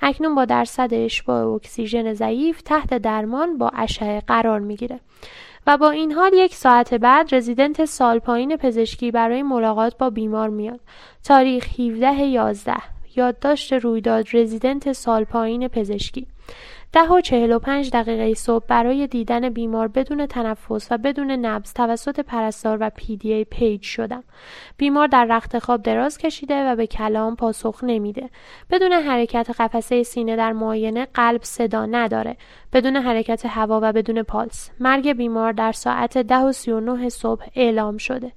اکنون 0.00 0.34
با 0.34 0.44
درصد 0.44 0.88
اشباع 0.92 1.46
اکسیژن 1.46 2.14
ضعیف 2.14 2.62
تحت 2.62 2.94
درمان 2.94 3.58
با 3.58 3.70
اشعه 3.74 4.20
قرار 4.20 4.60
می‌گیره. 4.60 5.00
و 5.66 5.76
با 5.78 5.90
این 5.90 6.12
حال 6.12 6.32
یک 6.34 6.54
ساعت 6.54 6.94
بعد 6.94 7.34
رزیدنت 7.34 7.84
سال 7.84 8.18
پایین 8.18 8.56
پزشکی 8.56 9.10
برای 9.10 9.42
ملاقات 9.42 9.98
با 9.98 10.10
بیمار 10.10 10.48
میاد. 10.48 10.80
تاریخ 11.24 11.80
17 11.80 12.26
11 12.26 12.74
یادداشت 13.16 13.72
رویداد 13.72 14.26
رزیدنت 14.32 14.92
سال 14.92 15.24
پایین 15.24 15.68
پزشکی. 15.68 16.26
ده 16.94 17.08
و 17.08 17.20
چهل 17.20 17.52
و 17.52 17.58
پنج 17.58 17.90
دقیقه 17.90 18.34
صبح 18.34 18.64
برای 18.68 19.06
دیدن 19.06 19.48
بیمار 19.48 19.88
بدون 19.88 20.26
تنفس 20.26 20.88
و 20.92 20.98
بدون 20.98 21.30
نبض 21.30 21.72
توسط 21.72 22.20
پرستار 22.20 22.78
و 22.80 22.90
PDA 22.90 23.44
page 23.44 23.82
شدم. 23.82 24.24
بیمار 24.76 25.06
در 25.06 25.24
رخت 25.24 25.58
خواب 25.58 25.82
دراز 25.82 26.18
کشیده 26.18 26.64
و 26.64 26.76
به 26.76 26.86
کلام 26.86 27.36
پاسخ 27.36 27.84
نمیده. 27.84 28.30
بدون 28.70 28.92
حرکت 28.92 29.50
قفسه 29.58 30.02
سینه 30.02 30.36
در 30.36 30.52
معاینه 30.52 31.06
قلب 31.14 31.40
صدا 31.42 31.86
نداره. 31.86 32.36
بدون 32.72 32.96
حرکت 32.96 33.46
هوا 33.46 33.80
و 33.82 33.92
بدون 33.92 34.22
پالس. 34.22 34.70
مرگ 34.80 35.12
بیمار 35.12 35.52
در 35.52 35.72
ساعت 35.72 36.18
ده 36.18 36.38
و 36.38 36.52
سی 36.52 36.70
و 36.70 36.80
نه 36.80 37.08
صبح 37.08 37.46
اعلام 37.54 37.96
شده. 37.96 38.32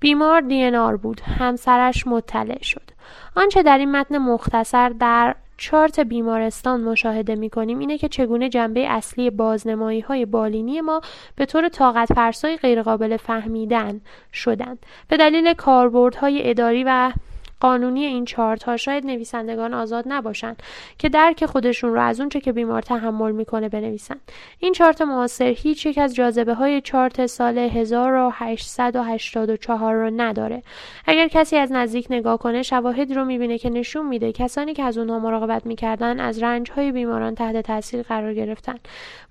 بیمار 0.00 0.40
دینار 0.40 0.96
بود. 0.96 1.20
همسرش 1.20 2.06
مطلع 2.06 2.62
شد. 2.62 2.90
آنچه 3.36 3.62
در 3.62 3.78
این 3.78 3.92
متن 3.92 4.18
مختصر 4.18 4.88
در 4.88 5.34
چارت 5.58 6.00
بیمارستان 6.00 6.80
مشاهده 6.80 7.34
می 7.34 7.50
کنیم 7.50 7.78
اینه 7.78 7.98
که 7.98 8.08
چگونه 8.08 8.48
جنبه 8.48 8.88
اصلی 8.88 9.30
بازنمایی 9.30 10.00
های 10.00 10.26
بالینی 10.26 10.80
ما 10.80 11.00
به 11.36 11.46
طور 11.46 11.68
طاقت 11.68 12.12
فرسای 12.12 12.56
غیرقابل 12.56 13.16
فهمیدن 13.16 14.00
شدند 14.32 14.78
به 15.08 15.16
دلیل 15.16 15.54
کاربردهای 15.54 16.50
اداری 16.50 16.84
و 16.84 17.12
قانونی 17.60 18.04
این 18.04 18.24
چارت 18.24 18.62
ها 18.62 18.76
شاید 18.76 19.06
نویسندگان 19.06 19.74
آزاد 19.74 20.04
نباشند 20.06 20.62
که 20.98 21.08
درک 21.08 21.46
خودشون 21.46 21.94
رو 21.94 22.00
از 22.00 22.20
اونچه 22.20 22.40
که 22.40 22.52
بیمار 22.52 22.82
تحمل 22.82 23.32
می‌کنه 23.32 23.68
بنویسن. 23.68 24.16
این 24.58 24.72
چارت 24.72 25.02
معاصر 25.02 25.44
هیچ 25.44 25.86
یک 25.86 25.98
از 25.98 26.14
جاذبه 26.14 26.54
های 26.54 26.80
چارت 26.80 27.26
سال 27.26 27.58
1884 27.58 29.94
رو 29.94 30.10
نداره. 30.16 30.62
اگر 31.06 31.28
کسی 31.28 31.56
از 31.56 31.72
نزدیک 31.72 32.06
نگاه 32.10 32.38
کنه 32.38 32.62
شواهد 32.62 33.12
رو 33.12 33.24
می‌بینه 33.24 33.58
که 33.58 33.70
نشون 33.70 34.06
میده 34.06 34.32
کسانی 34.32 34.74
که 34.74 34.82
از 34.82 34.98
اونها 34.98 35.18
مراقبت 35.18 35.66
می‌کردن 35.66 36.20
از 36.20 36.42
رنج 36.42 36.70
های 36.70 36.92
بیماران 36.92 37.34
تحت 37.34 37.56
تاثیر 37.56 38.02
قرار 38.02 38.34
گرفتن. 38.34 38.74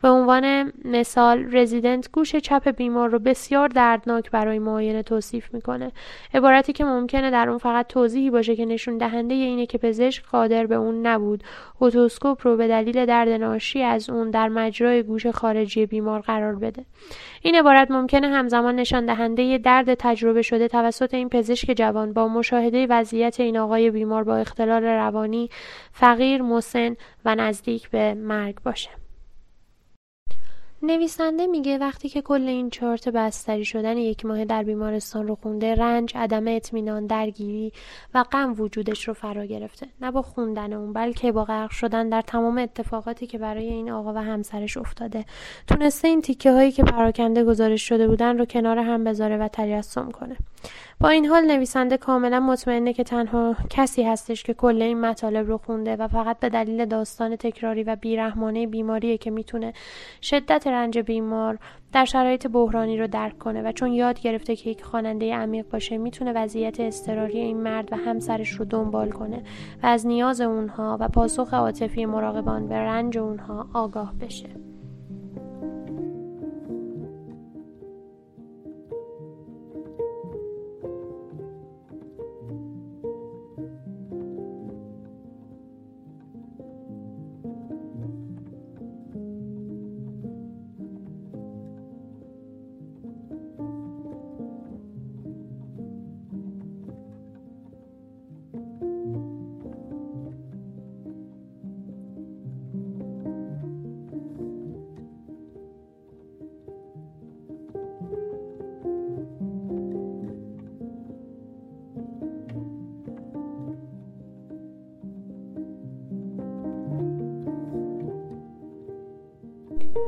به 0.01 0.10
عنوان 0.10 0.74
مثال 0.86 1.55
رزیدنت 1.55 2.12
گوش 2.12 2.36
چپ 2.36 2.75
بیمار 2.75 3.10
رو 3.10 3.19
بسیار 3.19 3.67
دردناک 3.67 4.31
برای 4.31 4.60
معاینه 4.60 5.03
توصیف 5.03 5.53
می‌کنه. 5.53 5.91
عبارتی 6.34 6.74
که 6.74 6.86
ممکنه 6.86 7.31
در 7.31 7.50
اون 7.50 7.57
فقط 7.57 7.88
توضیح 7.88 8.16
توضیحی 8.17 8.31
باشه 8.31 8.55
که 8.55 8.65
نشون 8.65 8.97
دهنده 8.97 9.33
اینه 9.33 9.65
که 9.65 9.77
پزشک 9.77 10.25
قادر 10.25 10.65
به 10.65 10.75
اون 10.75 11.07
نبود. 11.07 11.43
اوتوسکوپ 11.79 12.47
رو 12.47 12.57
به 12.57 12.67
دلیل 12.67 13.05
درد 13.05 13.29
ناشی 13.29 13.83
از 13.83 14.09
اون 14.09 14.29
در 14.29 14.50
مجرای 14.50 15.03
گوش 15.03 15.27
خارجی 15.27 15.86
بیمار 15.86 16.19
قرار 16.19 16.55
بده. 16.55 16.86
این 17.41 17.55
عبارت 17.55 17.91
ممکنه 17.91 18.27
همزمان 18.27 18.75
نشان 18.75 19.05
دهنده 19.05 19.57
درد 19.57 19.93
تجربه 19.93 20.41
شده 20.41 20.67
توسط 20.67 21.13
این 21.13 21.29
پزشک 21.29 21.74
جوان 21.77 22.13
با 22.13 22.27
مشاهده 22.27 22.88
وضعیت 22.89 23.39
این 23.39 23.57
آقای 23.57 23.91
بیمار 23.91 24.24
با 24.24 24.38
اختلال 24.38 24.83
روانی 24.83 25.50
فقیر 25.91 26.41
مسن 26.41 26.95
و 27.25 27.36
نزدیک 27.36 27.89
به 27.89 28.13
مرگ 28.13 28.55
باشه. 28.63 28.89
نویسنده 30.81 31.48
میگه 31.48 31.77
وقتی 31.77 32.10
که 32.10 32.22
کل 32.22 32.48
این 32.48 32.69
چارت 32.69 33.10
بستری 33.10 33.65
شدن 33.65 33.98
یک 33.98 34.25
ماه 34.25 34.46
در 34.46 34.63
بیمارستان 34.63 35.27
رو 35.27 35.36
خونده 35.36 35.75
رنج 35.75 36.17
عدم 36.17 36.48
اطمینان 36.48 37.05
درگیری 37.05 37.72
و 38.13 38.24
غم 38.24 38.62
وجودش 38.62 39.07
رو 39.07 39.13
فرا 39.13 39.46
گرفته. 39.46 39.88
نه 40.01 40.12
با 40.12 40.22
خوندن 40.22 40.74
اون 40.74 40.93
بلکه 40.93 41.31
با 41.31 41.46
غرق 41.46 41.69
شدن 41.69 42.10
در 42.10 42.22
تمام 42.22 42.57
اتفاقاتی 42.57 43.27
که 43.27 43.38
برای 43.38 43.67
این 43.67 43.91
آقا 43.91 44.13
و 44.13 44.17
همسرش 44.17 44.77
افتاده. 44.77 45.25
تونسته 45.67 46.07
این 46.07 46.22
تیکه 46.22 46.51
هایی 46.51 46.72
که 46.72 46.84
پراکنده 46.84 47.43
گزارش 47.43 47.88
شده 47.88 48.07
بودن 48.07 48.38
رو 48.38 48.46
کنار 48.46 48.77
هم 48.77 49.03
بذاره 49.03 49.38
و 49.38 49.48
تجسم 49.53 50.12
کنه. 50.12 50.38
با 50.99 51.09
این 51.09 51.25
حال 51.25 51.45
نویسنده 51.45 51.97
کاملا 51.97 52.39
مطمئنه 52.39 52.93
که 52.93 53.03
تنها 53.03 53.55
کسی 53.69 54.03
هستش 54.03 54.43
که 54.43 54.53
کل 54.53 54.81
این 54.81 55.01
مطالب 55.01 55.47
رو 55.47 55.57
خونده 55.57 55.95
و 55.95 56.07
فقط 56.07 56.39
به 56.39 56.49
دلیل 56.49 56.85
داستان 56.85 57.35
تکراری 57.35 57.83
و 57.83 57.95
بیرحمانه 57.95 58.67
بیماریه 58.67 59.17
که 59.17 59.31
می‌تونه 59.31 59.73
شدت 60.21 60.67
رنج 60.67 60.99
بیمار 60.99 61.60
در 61.93 62.05
شرایط 62.05 62.47
بحرانی 62.47 62.97
رو 62.97 63.07
درک 63.07 63.38
کنه 63.38 63.62
و 63.62 63.71
چون 63.71 63.93
یاد 63.93 64.19
گرفته 64.19 64.55
که 64.55 64.69
یک 64.69 64.83
خواننده 64.83 65.36
عمیق 65.36 65.69
باشه 65.69 65.97
می‌تونه 65.97 66.33
وضعیت 66.33 66.79
اضطراری 66.79 67.39
این 67.39 67.57
مرد 67.57 67.89
و 67.91 67.95
همسرش 67.95 68.49
رو 68.49 68.65
دنبال 68.65 69.10
کنه 69.10 69.43
و 69.83 69.88
از 69.88 70.07
نیاز 70.07 70.41
اونها 70.41 70.97
و 70.99 71.07
پاسخ 71.07 71.53
عاطفی 71.53 72.05
مراقبان 72.05 72.67
به 72.67 72.75
رنج 72.75 73.17
اونها 73.17 73.67
آگاه 73.73 74.13
بشه. 74.21 74.49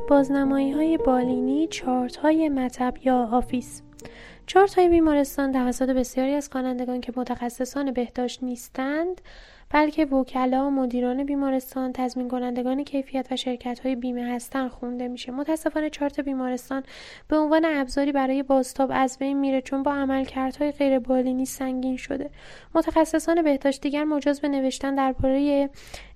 بازنمایی 0.10 0.72
های 0.72 0.98
بالینی 0.98 1.68
چارت 1.68 2.16
های 2.16 2.50
مطب 2.50 2.94
یا 3.04 3.30
office. 3.32 3.82
چارت 4.48 4.74
های 4.80 4.90
بیمارستان 4.90 5.52
توسط 5.52 5.90
بسیاری 5.90 6.34
از 6.34 6.50
خوانندگان 6.52 7.02
که 7.02 7.14
متخصصان 7.16 7.92
بهداشت 7.92 8.44
نیستند 8.44 9.22
بلکه 9.72 10.06
وکلا 10.06 10.70
مدیران 10.70 11.24
بیمارستان 11.24 11.94
تضمین 11.94 12.28
کنندگان 12.28 12.84
کیفیت 12.84 13.28
و 13.32 13.36
شرکت 13.36 13.80
های 13.80 13.96
بیمه 13.96 14.34
هستند 14.36 14.72
خونده 14.72 15.08
میشه. 15.08 15.32
متاسفانه 15.32 15.90
چارت 15.90 16.20
بیمارستان 16.20 16.84
به 17.28 17.38
عنوان 17.38 17.66
ابزاری 17.66 18.12
برای 18.12 18.44
بازتاب 18.44 18.92
از 18.94 19.18
بین 19.18 19.40
میره 19.40 19.62
چون 19.62 19.84
با 19.84 19.94
عملکردهای 19.94 20.72
غیر 20.72 21.00
بالینی 21.00 21.46
سنگین 21.46 21.98
شده. 21.98 22.30
متخصصان 22.76 23.42
بهداشت 23.42 23.82
دیگر 23.82 24.04
مجاز 24.04 24.42
به 24.42 24.48
نوشتن 24.48 24.96
درباره 24.96 25.70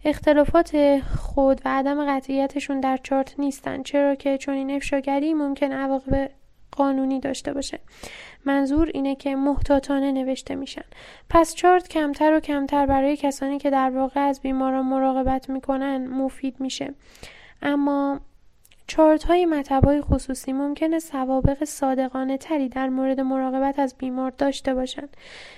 اختلافات 0.06 1.02
خود 1.18 1.62
و 1.66 1.70
عدم 1.70 2.06
قطعیتشون 2.18 2.80
در 2.80 2.98
چارت 3.04 3.40
نیستند 3.40 3.86
چرا 3.86 4.16
که 4.16 4.38
چون 4.38 4.54
این 4.54 4.72
افشاگری 4.72 5.34
ممکن 5.34 5.72
عواقب 5.72 6.30
قانونی 6.72 7.20
داشته 7.20 7.54
باشه. 7.54 7.80
منظور 8.46 8.92
اینه 8.94 9.16
که 9.16 9.36
محتاطانه 9.36 10.12
نوشته 10.12 10.56
میشن. 10.56 10.86
پس 11.30 11.56
چارت 11.56 11.88
کمتر 11.88 12.34
و 12.34 12.40
کمتر 12.40 12.86
برای 12.86 13.18
کسانی 13.18 13.60
که 13.60 13.70
در 13.70 13.90
واقع 13.90 14.20
از 14.20 14.42
بیماران 14.42 14.86
مراقبت 14.86 15.50
می‌کنن 15.50 16.08
مفید 16.08 16.60
میشه. 16.60 16.94
اما 17.62 18.20
چارت 18.88 19.24
های 19.24 19.46
مطب 19.46 19.86
های 19.86 20.02
خصوصی 20.02 20.54
ممکنه 20.54 21.00
سوابق 21.00 21.64
صادقانه 21.64 22.38
تری 22.38 22.70
در 22.70 22.90
مورد 22.90 23.20
مراقبت 23.20 23.80
از 23.80 23.96
بیمار 23.98 24.32
داشته 24.32 24.74
باشند. 24.74 25.18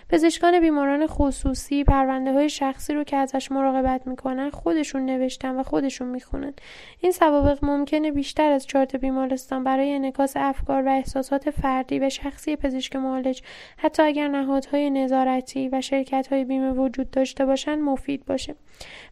پزشکان 0.09 0.59
بیماران 0.59 1.07
خصوصی 1.07 1.83
پرونده 1.83 2.33
های 2.33 2.49
شخصی 2.49 2.93
رو 2.93 3.03
که 3.03 3.17
ازش 3.17 3.51
مراقبت 3.51 4.07
می‌کنن 4.07 4.49
خودشون 4.49 5.05
نوشتن 5.05 5.55
و 5.55 5.63
خودشون 5.63 6.07
می‌خونن. 6.07 6.53
این 6.99 7.11
سوابق 7.11 7.65
ممکنه 7.65 8.11
بیشتر 8.11 8.51
از 8.51 8.67
چارت 8.67 8.95
بیمارستان 8.95 9.63
برای 9.63 9.93
انکاس 9.93 10.33
افکار 10.35 10.83
و 10.83 10.89
احساسات 10.89 11.49
فردی 11.49 11.99
و 11.99 12.09
شخصی 12.09 12.55
پزشک 12.55 12.95
معالج 12.95 13.41
حتی 13.77 14.03
اگر 14.03 14.27
نهادهای 14.27 14.89
نظارتی 14.89 15.69
و 15.69 15.81
شرکت 15.81 16.27
های 16.27 16.45
بیمه 16.45 16.71
وجود 16.71 17.11
داشته 17.11 17.45
باشند 17.45 17.79
مفید 17.79 18.25
باشه. 18.25 18.55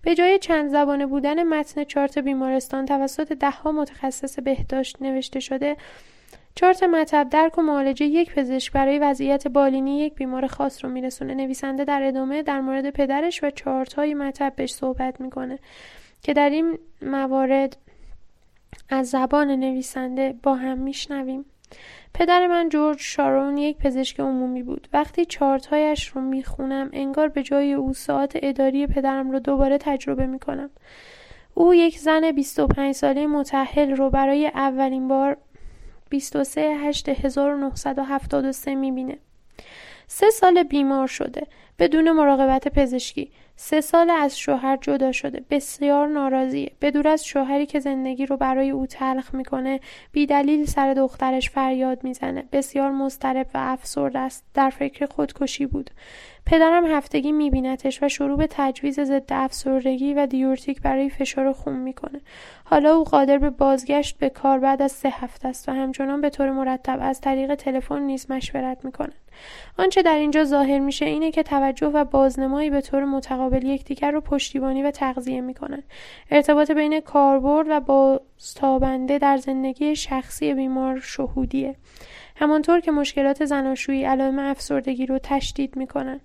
به 0.01 0.15
جای 0.15 0.39
چند 0.39 0.69
زبانه 0.69 1.05
بودن 1.05 1.43
متن 1.43 1.83
چارت 1.83 2.17
بیمارستان 2.17 2.85
توسط 2.85 3.33
دهها 3.33 3.71
متخصص 4.03 4.39
بهداشت 4.39 5.01
نوشته 5.01 5.39
شده 5.39 5.77
چارت 6.55 6.83
مطب 6.83 7.27
درک 7.31 7.57
و 7.57 7.61
معالجه 7.61 8.05
یک 8.05 8.33
پزشک 8.33 8.73
برای 8.73 8.99
وضعیت 8.99 9.47
بالینی 9.47 9.99
یک 9.99 10.15
بیمار 10.15 10.47
خاص 10.47 10.85
رو 10.85 10.91
میرسونه. 10.91 11.33
نویسنده 11.33 11.83
در 11.83 12.03
ادامه 12.03 12.43
در 12.43 12.61
مورد 12.61 12.89
پدرش 12.89 13.43
و 13.43 13.49
چارت 13.49 13.93
های 13.93 14.13
مطب 14.13 14.53
بهش 14.55 14.73
صحبت 14.73 15.21
می‌کنه 15.21 15.59
که 16.21 16.33
در 16.33 16.49
این 16.49 16.79
موارد 17.01 17.77
از 18.89 19.09
زبان 19.09 19.51
نویسنده 19.51 20.35
با 20.43 20.55
هم 20.55 20.77
میشنویم. 20.77 21.45
پدر 22.13 22.47
من 22.47 22.69
جورج 22.69 22.97
شارون 22.99 23.57
یک 23.57 23.77
پزشک 23.77 24.19
عمومی 24.19 24.63
بود. 24.63 24.87
وقتی 24.93 25.25
چارتهایش 25.25 26.07
رو 26.07 26.21
می‌خونم 26.21 26.89
انگار 26.93 27.27
به 27.27 27.43
جای 27.43 27.73
او 27.73 27.93
ساعت 27.93 28.31
اداری 28.35 28.87
پدرم 28.87 29.31
رو 29.31 29.39
دوباره 29.39 29.77
تجربه 29.77 30.25
می‌کنم. 30.25 30.69
او 31.53 31.73
یک 31.73 31.99
زن 31.99 32.31
25 32.31 32.95
ساله 32.95 33.27
متحل 33.27 33.95
رو 33.95 34.09
برای 34.09 34.47
اولین 34.47 35.07
بار 35.07 35.37
23 36.09 36.61
8 36.61 37.09
1973 37.09 38.75
می‌بینه. 38.75 39.17
سه 40.07 40.29
سال 40.29 40.63
بیمار 40.63 41.07
شده 41.07 41.47
بدون 41.79 42.11
مراقبت 42.11 42.67
پزشکی. 42.67 43.31
سه 43.55 43.81
سال 43.81 44.09
از 44.09 44.39
شوهر 44.39 44.77
جدا 44.81 45.11
شده 45.11 45.43
بسیار 45.49 46.07
ناراضیه. 46.07 46.71
بدور 46.81 47.07
از 47.07 47.25
شوهری 47.25 47.65
که 47.65 47.79
زندگی 47.79 48.25
رو 48.25 48.37
برای 48.37 48.69
او 48.69 48.85
تلخ 48.85 49.35
می‌کنه 49.35 49.79
بیدلیل 50.11 50.65
سر 50.65 50.93
دخترش 50.93 51.49
فریاد 51.49 52.03
می‌زنه. 52.03 52.43
بسیار 52.51 52.91
مضطرب 52.91 53.47
و 53.53 53.57
افسرده 53.57 54.19
است. 54.19 54.45
در 54.53 54.69
فکر 54.69 55.05
خودکشی 55.05 55.65
بود. 55.65 55.89
پدرم 56.45 56.85
هفتگی 56.85 57.31
میبینتش 57.31 58.03
و 58.03 58.09
شروع 58.09 58.37
به 58.37 58.47
تجویز 58.49 58.99
ضد 58.99 59.29
افسردگی 59.29 60.13
و 60.13 60.25
دیورتیک 60.25 60.81
برای 60.81 61.09
فشار 61.09 61.51
خون 61.51 61.75
می‌کنه. 61.75 62.21
حالا 62.63 62.95
او 62.95 63.03
قادر 63.03 63.37
به 63.37 63.49
بازگشت 63.49 64.17
به 64.17 64.29
کار 64.29 64.59
بعد 64.59 64.81
از 64.81 64.91
سه 64.91 65.09
هفته 65.09 65.47
است 65.47 65.69
و 65.69 65.71
همچنان 65.71 66.21
به 66.21 66.29
طور 66.29 66.51
مرتب 66.51 66.99
از 67.01 67.21
طریق 67.21 67.55
تلفن 67.55 68.01
نیز 68.01 68.31
مشورت 68.31 68.85
می‌کنند 68.85 69.13
آنچه 69.77 70.01
در 70.01 70.15
اینجا 70.15 70.43
ظاهر 70.43 70.79
میشه 70.79 71.05
اینه 71.05 71.31
که 71.31 71.43
توجه 71.43 71.87
و 71.87 72.05
بازنمایی 72.05 72.69
به 72.69 72.81
طور 72.81 73.05
متقابل 73.05 73.65
یکدیگر 73.65 74.11
رو 74.11 74.21
پشتیبانی 74.21 74.83
و 74.83 74.91
تغذیه 74.91 75.41
می‌کنن 75.41 75.83
ارتباط 76.31 76.71
بین 76.71 76.99
کاربرد 76.99 77.67
و 77.69 77.79
بازتابنده 77.79 79.17
در 79.17 79.37
زندگی 79.37 79.95
شخصی 79.95 80.53
بیمار 80.53 80.99
شهودیه. 80.99 81.75
همانطور 82.43 82.79
که 82.79 82.91
مشکلات 82.91 83.45
زناشویی 83.45 84.03
علائم 84.05 84.39
افسردگی 84.39 85.05
رو 85.05 85.19
تشدید 85.23 85.75
می‌کنن. 85.75 86.19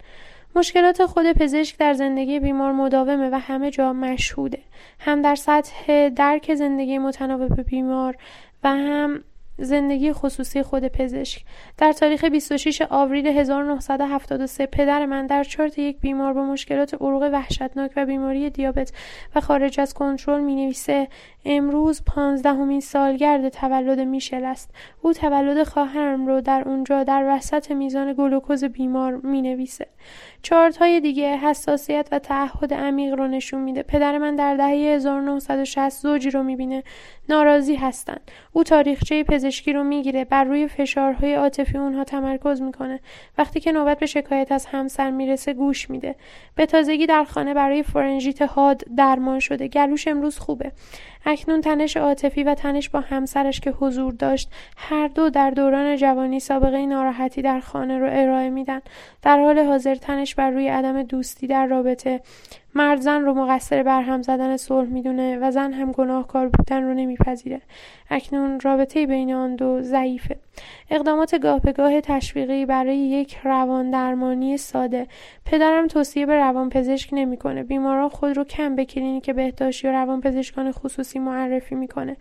مشکلات 0.56 1.06
خود 1.06 1.32
پزشک 1.32 1.78
در 1.78 1.92
زندگی 1.92 2.40
بیمار 2.40 2.72
مداومه 2.72 3.30
و 3.32 3.38
همه 3.38 3.70
جا 3.70 3.92
مشهوده. 3.92 4.58
هم 5.00 5.22
در 5.22 5.34
سطح 5.34 6.08
درک 6.08 6.54
زندگی 6.54 6.98
متناوب 6.98 7.62
بیمار 7.62 8.16
و 8.64 8.68
هم 8.68 9.24
زندگی 9.58 10.12
خصوصی 10.12 10.62
خود 10.62 10.88
پزشک. 10.88 11.44
در 11.78 11.92
تاریخ 11.92 12.24
26 12.24 12.82
آوریل 12.90 13.26
1973 13.26 14.66
پدر 14.66 15.06
من 15.06 15.26
در 15.26 15.44
چارت 15.44 15.78
یک 15.78 16.00
بیمار 16.00 16.32
با 16.32 16.44
مشکلات 16.44 16.94
عروق 16.94 17.22
وحشتناک 17.32 17.92
و 17.96 18.06
بیماری 18.06 18.50
دیابت 18.50 18.92
و 19.34 19.40
خارج 19.40 19.80
از 19.80 19.94
کنترل 19.94 20.40
می 20.40 20.54
نویسه 20.54 21.08
امروز 21.44 22.02
پانزدهمین 22.06 22.80
سالگرد 22.80 23.48
تولد 23.48 24.00
میشل 24.00 24.44
است. 24.44 24.70
او 25.02 25.12
تولد 25.12 25.62
خواهرم 25.62 26.26
رو 26.26 26.40
در 26.40 26.62
اونجا 26.66 27.04
در 27.04 27.24
وسط 27.28 27.70
میزان 27.70 28.12
گلوکوز 28.12 28.64
بیمار 28.64 29.16
می 29.16 29.42
نویسه 29.42 29.86
چارت 30.42 30.76
های 30.76 31.00
دیگه 31.00 31.36
حساسیت 31.36 32.08
و 32.12 32.18
تعهد 32.18 32.74
عمیق 32.74 33.14
رو 33.14 33.28
نشون 33.28 33.60
میده. 33.62 33.82
پدر 33.82 34.18
من 34.18 34.36
در 34.36 34.56
دهه 34.56 34.68
1960 34.68 36.02
زوجی 36.02 36.30
رو 36.30 36.42
می‌بینه. 36.42 36.82
ناراضی 37.28 37.74
هستن 37.74 38.16
او 38.52 38.64
تاریخچه 38.64 39.24
پزشکی 39.24 39.47
رو 39.50 39.84
می‌گیره 39.84 40.24
بر 40.24 40.44
روی 40.44 40.68
فشارهای 40.68 41.34
عاطفی 41.34 41.78
اونها 41.78 42.04
تمرکز 42.04 42.62
می‌کنه. 42.62 43.00
وقتی 43.38 43.60
که 43.60 43.72
نوبت 43.72 43.98
به 43.98 44.06
شکایت 44.06 44.52
از 44.52 44.66
همسر 44.66 45.10
می‌رسه 45.10 45.52
گوش 45.52 45.90
میده. 45.90 46.14
به 46.54 46.66
تازگی 46.66 47.06
در 47.06 47.24
خانه 47.24 47.54
برای 47.54 47.82
فرنژیت 47.82 48.42
حاد 48.42 48.82
درمان 48.96 49.38
شده. 49.38 49.68
گلوش 49.68 50.08
امروز 50.08 50.38
خوبه. 50.38 50.72
اکنون 51.30 51.60
تنش 51.60 51.96
عاطفی 51.96 52.42
و 52.42 52.54
تنش 52.54 52.88
با 52.88 53.00
همسرش 53.00 53.60
که 53.60 53.70
حضور 53.70 54.12
داشت 54.12 54.50
هر 54.76 55.08
دو 55.08 55.30
در 55.30 55.50
دوران 55.50 55.96
جوانی 55.96 56.40
سابقه 56.40 56.86
ناراحتی 56.86 57.42
در 57.42 57.60
خانه 57.60 57.98
رو 57.98 58.08
ارائه 58.10 58.50
میدن. 58.50 58.80
در 59.22 59.38
حال 59.38 59.58
حاضر 59.58 59.94
تنش 59.94 60.34
بر 60.34 60.50
روی 60.50 60.68
عدم 60.68 61.02
دوستی 61.02 61.46
در 61.46 61.66
رابطه. 61.66 62.20
مرد 62.74 63.00
زن 63.00 63.20
رو 63.20 63.34
مقصر 63.34 63.82
بر 63.82 64.02
هم 64.02 64.22
زدن 64.22 64.56
صلح 64.56 64.88
می‌دونه 64.88 65.38
و 65.38 65.50
زن 65.50 65.72
هم 65.72 65.92
گناهکار 65.92 66.48
بودن 66.48 66.82
رو 66.82 66.94
نمیپذیره. 66.94 67.60
اکنون 68.10 68.60
رابطه 68.60 69.06
بین 69.06 69.34
آن 69.34 69.56
دو 69.56 69.82
ضعیفه. 69.82 70.36
اقدامات 70.90 71.40
گاه 71.40 71.60
به 71.60 71.72
گاه 71.72 72.00
تشویقی 72.00 72.66
برای 72.66 72.96
یک 72.96 73.38
روان 73.44 73.90
درمانی 73.90 74.56
ساده. 74.56 75.06
پدرم 75.44 75.86
توصیه 75.86 76.26
به 76.26 76.36
روانپزشک 76.36 77.08
نمی‌کنه. 77.12 77.62
بیماران 77.62 78.08
خود 78.08 78.36
رو 78.36 78.44
کم 78.44 78.76
به 78.76 78.84
کلینیک 78.84 79.30
بهداشتی 79.30 79.88
و 79.88 79.92
روانپزشکان 79.92 80.72
خصوصی 80.72 81.18
معرفی 81.18 81.74
می‌کنه. 81.74 82.16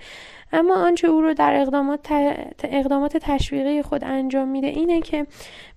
اما 0.54 0.76
آنچه 0.76 1.08
او 1.08 1.21
رو 1.21 1.34
در 1.34 1.62
اقدامات, 1.62 2.08
اقدامات 2.63 3.17
تشویقی 3.17 3.82
خود 3.82 4.04
انجام 4.04 4.47
میده 4.47 4.67
اینه 4.67 5.02
که 5.02 5.28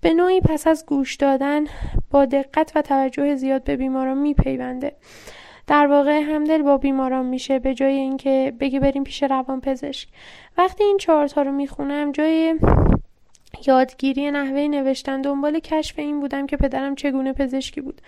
به 0.00 0.12
نوعی 0.12 0.40
پس 0.40 0.66
از 0.66 0.86
گوش 0.86 1.14
دادن 1.14 1.64
با 2.10 2.24
دقت 2.24 2.72
و 2.74 2.82
توجه 2.82 3.34
زیاد 3.34 3.64
به 3.64 3.76
بیماران 3.76 4.18
میپیونده. 4.18 4.92
در 5.66 5.86
واقع 5.86 6.20
همدل 6.20 6.62
با 6.62 6.76
بیماران 6.76 7.26
میشه 7.26 7.58
به 7.58 7.74
جای 7.74 7.94
اینکه 7.94 8.52
بگی 8.60 8.78
بریم 8.78 9.04
پیش 9.04 9.22
روان 9.22 9.60
پزشک 9.60 10.08
وقتی 10.58 10.84
این 10.84 10.96
چهارتا 10.96 11.42
رو 11.42 11.52
می‌خونم 11.52 12.12
جای 12.12 12.58
یادگیری 13.66 14.30
نحوه 14.30 14.60
نوشتن 14.60 15.20
دنبال 15.20 15.58
کشف 15.58 15.98
این 15.98 16.20
بودم 16.20 16.46
که 16.46 16.56
پدرم 16.56 16.94
چگونه 16.94 17.32
پزشکی 17.32 17.80
بود. 17.80 18.00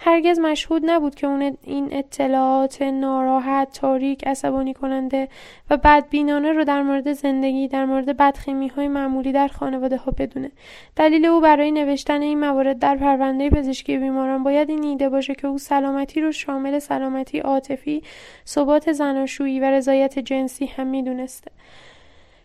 هرگز 0.00 0.38
مشهود 0.38 0.82
نبود 0.84 1.14
که 1.14 1.26
اون 1.26 1.56
این 1.62 1.88
اطلاعات 1.92 2.82
ناراحت 2.82 3.72
تاریک 3.72 4.26
عصبانی 4.26 4.74
کننده 4.74 5.28
و 5.70 5.76
بدبینانه 5.76 6.52
رو 6.52 6.64
در 6.64 6.82
مورد 6.82 7.12
زندگی 7.12 7.68
در 7.68 7.84
مورد 7.84 8.16
بدخیمی 8.16 8.68
های 8.68 8.88
معمولی 8.88 9.32
در 9.32 9.48
خانواده 9.48 9.96
ها 9.96 10.10
بدونه. 10.18 10.50
دلیل 10.96 11.26
او 11.26 11.40
برای 11.40 11.70
نوشتن 11.70 12.22
این 12.22 12.40
موارد 12.40 12.78
در 12.78 12.96
پرونده 12.96 13.50
پزشکی 13.50 13.98
بیماران 13.98 14.42
باید 14.42 14.70
این 14.70 14.84
ایده 14.84 15.08
باشه 15.08 15.34
که 15.34 15.46
او 15.46 15.58
سلامتی 15.58 16.20
رو 16.20 16.32
شامل 16.32 16.78
سلامتی 16.78 17.38
عاطفی 17.38 18.02
ثبات 18.46 18.92
زناشویی 18.92 19.60
و 19.60 19.64
رضایت 19.64 20.18
جنسی 20.18 20.66
هم 20.66 20.86
می‌دونسته. 20.86 21.50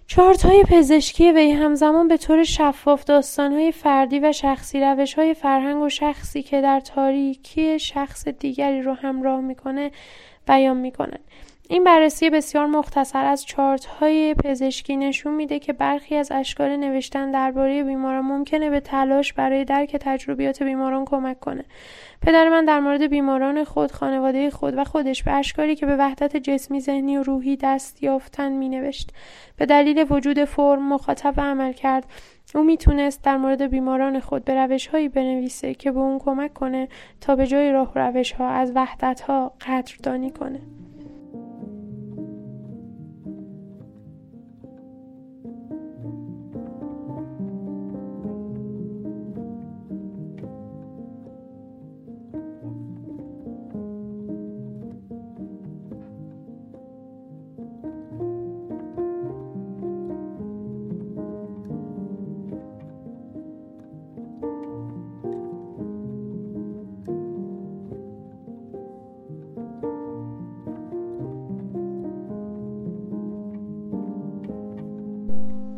چارت 0.08 0.46
های 0.46 0.64
پزشکی 0.64 1.32
وی 1.32 1.52
همزمان 1.52 2.08
به 2.08 2.18
طور 2.18 2.44
شفاف 2.44 3.04
داستان 3.04 3.54
های 3.54 3.72
فردی 3.72 4.20
و 4.20 4.32
شخصی 4.32 4.80
روش 4.80 5.14
های 5.14 5.34
فرهنگ 5.34 5.82
و 5.82 5.90
شخصی 5.90 6.44
که 6.44 6.62
در 6.62 6.80
تاریکی 6.80 7.80
شخص 7.80 8.28
دیگری 8.28 8.82
رو 8.82 8.94
همراه 8.94 9.42
می‌کنه 9.42 9.92
بیان 10.48 10.78
می‌کنن 10.78 11.20
این 11.70 11.84
بررسی 11.84 12.30
بسیار 12.30 12.66
مختصر 12.66 13.26
از 13.26 13.46
چارت 13.46 13.86
های 13.86 14.34
پزشکی 14.34 14.98
نشون 14.98 15.34
میده 15.34 15.60
که 15.60 15.74
برخی 15.74 16.16
از 16.16 16.32
اشکال 16.32 16.76
نوشتن 16.76 17.32
درباره 17.32 17.84
بیماران 17.84 18.26
ممکنه 18.26 18.70
به 18.70 18.80
تلاش 18.80 19.34
برای 19.34 19.66
درک 19.66 19.96
تجربیات 19.96 20.64
بیماران 20.64 21.06
کمک 21.06 21.40
کنه. 21.40 21.66
پدر 22.22 22.50
من 22.50 22.66
در 22.66 22.80
مورد 22.80 23.08
بیماران 23.08 23.64
خود، 23.64 23.92
خانواده 23.92 24.50
خود 24.50 24.78
و 24.78 24.84
خودش 24.84 25.24
به 25.24 25.32
اشکالی 25.32 25.76
که 25.76 25.86
به 25.86 25.96
وحدت 25.96 26.38
جسمی، 26.38 26.80
ذهنی 26.80 27.18
و 27.18 27.24
روحی 27.24 27.58
دست 27.58 28.04
یافتن 28.04 28.52
می 28.52 28.70
نوشت. 28.70 29.12
به 29.58 29.66
دلیل 29.66 30.06
وجود 30.10 30.44
فرم، 30.44 30.94
مخاطب 30.94 31.40
عمل 31.40 31.74
کرد 31.74 32.06
او 32.56 32.64
می‌تونست 32.64 33.24
در 33.24 33.38
مورد 33.38 33.62
بیماران 33.62 34.20
خود 34.20 34.46
به 34.46 34.56
روش 34.56 34.88
هایی 34.88 35.10
بنویسه 35.10 35.74
که 35.74 35.92
به 35.92 36.00
اون 36.00 36.20
کمک 36.20 36.54
کنه 36.54 36.88
تا 37.22 37.36
به 37.36 37.48
جای 37.48 37.72
راه 37.72 37.92
روش 37.96 38.32
ها 38.32 38.50
از 38.50 38.72
وحدت 38.76 39.22
ها 39.22 39.54
قدردانی 39.68 40.32
کنه. 40.32 40.60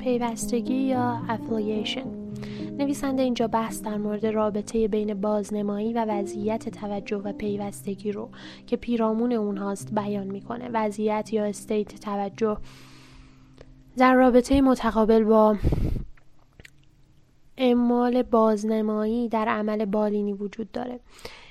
پیوستگی 0.08 0.74
یا 0.74 1.22
affiliation 1.30 2.06
نویسنده 2.78 3.22
اینجا 3.22 3.48
بحث 3.48 3.82
در 3.82 3.98
مورد 3.98 4.26
رابطه 4.26 4.88
بین 4.88 5.22
بازنمایی 5.22 5.94
و 5.94 6.06
وضعیت 6.10 6.70
توجه 6.70 7.18
و 7.18 7.34
پیوستگی 7.34 8.12
رو 8.12 8.30
که 8.68 8.78
پیرامون 8.78 9.34
اونهاست 9.34 9.94
بیان 9.94 10.28
می‌کنه. 10.28 10.70
وضعیت 10.74 11.34
یا 11.34 11.46
state 11.46 12.00
توجه 12.00 12.58
در 13.98 14.14
رابطه 14.14 14.62
متقابل 14.62 15.24
با 15.24 15.56
اعمال 17.58 18.24
بازنمایی 18.24 19.30
در 19.30 19.48
عمل 19.48 19.86
بالینی 19.86 20.34
وجود 20.34 20.72
داره. 20.72 21.00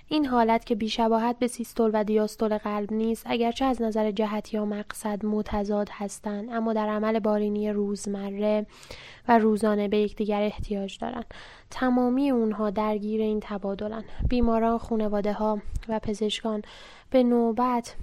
این 0.08 0.26
حالت 0.26 0.64
که 0.64 0.74
بیشباهت 0.74 1.38
به 1.38 1.46
سیستول 1.46 1.90
و 1.94 2.04
دیاستول 2.04 2.58
قلب 2.58 2.92
نیست 2.92 3.22
اگرچه 3.26 3.64
از 3.64 3.82
نظر 3.82 4.10
جهت 4.10 4.54
یا 4.54 4.64
مقصد 4.64 5.26
متضاد 5.26 5.88
هستند 5.92 6.50
اما 6.50 6.72
در 6.72 6.88
عمل 6.88 7.18
بالینی 7.18 7.70
روزمره 7.70 8.66
و 9.28 9.38
روزانه 9.38 9.88
به 9.88 9.98
یکدیگر 9.98 10.42
احتیاج 10.42 10.98
دارند. 10.98 11.34
تمامی 11.70 12.30
اونها 12.30 12.70
درگیر 12.70 13.20
این 13.20 13.40
تبادلن. 13.40 14.04
بیماران 14.28 14.78
خانواده 14.78 15.32
ها 15.32 15.58
و 15.88 15.98
پزشکان 15.98 16.62
به 17.10 17.22
نوبت 17.22 17.94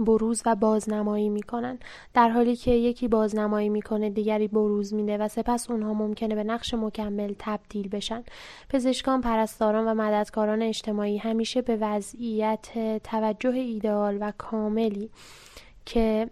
بروز 0.00 0.42
و 0.46 0.54
بازنمایی 0.54 1.28
می‌کنن. 1.28 1.78
در 2.14 2.28
حالی 2.28 2.56
که 2.56 2.70
یکی 2.70 3.08
بازنمایی 3.08 3.68
می‌کنه 3.68 4.10
دیگری 4.10 4.48
بروز 4.48 4.94
میده 4.94 5.18
و 5.18 5.28
سپس 5.28 5.70
اونها 5.70 5.94
ممکنه 5.94 6.34
به 6.34 6.44
نقش 6.44 6.74
مکمل 6.74 7.34
تبدیل 7.38 7.88
بشن. 7.88 8.24
پزشکان 8.68 9.20
پرستاران 9.20 9.88
و 9.88 9.94
مددکاران 9.94 10.62
اجتماعی 10.62 11.18
همیشه 11.18 11.62
به 11.62 11.76
وضعیت 11.80 12.68
توجه 13.04 13.50
ایدئال 13.50 14.18
و 14.20 14.32
کاملی 14.38 15.10
که 15.86 16.30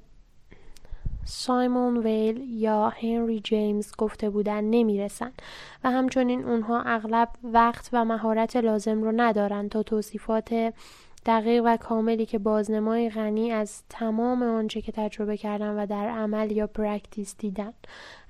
سیمون 1.25 1.99
وی 1.99 2.45
یا 2.49 2.89
هنری 2.89 3.41
جیمز 3.41 3.93
گفته 3.99 4.31
بودن 4.31 4.65
نمی‌رسن 4.65 5.33
و 5.85 5.91
همچنین 5.91 6.45
اونها 6.45 6.83
اغلب 6.83 7.29
وقت 7.45 7.89
و 7.93 8.05
مهارت 8.05 8.57
لازم 8.57 9.03
رو 9.03 9.13
ندارن 9.17 9.69
تا 9.69 9.83
توصیفات 9.83 10.75
دقیق 11.27 11.63
و 11.67 11.77
کاملی 11.77 12.27
که 12.27 12.39
بازنمای 12.39 13.11
غنی 13.11 13.53
از 13.53 13.83
تمام 13.89 14.43
آنچه 14.43 14.81
که 14.81 14.93
تجربه 14.93 15.37
کردن 15.37 15.79
و 15.79 15.87
در 15.87 16.09
عمل 16.09 16.51
یا 16.51 16.67
پرکتیس 16.67 17.37
دیدن 17.39 17.73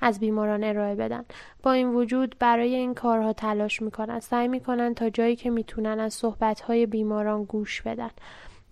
از 0.01 0.21
بیماران 0.21 0.65
ارائه 0.65 0.95
بدن. 0.95 1.25
با 1.63 1.73
این 1.73 1.89
وجود 1.95 2.37
برای 2.39 2.75
این 2.75 2.95
کارها 2.95 3.33
تلاش 3.33 3.83
می‌کنن. 3.83 4.21
سعی 4.21 4.49
می‌کنن 4.49 4.95
تا 4.95 5.11
جایی 5.11 5.37
که 5.37 5.51
می‌تونن 5.51 6.01
از 6.01 6.15
صحبتهای 6.15 6.87
بیماران 6.87 7.45
گوش 7.45 7.83
بدن. 7.83 8.11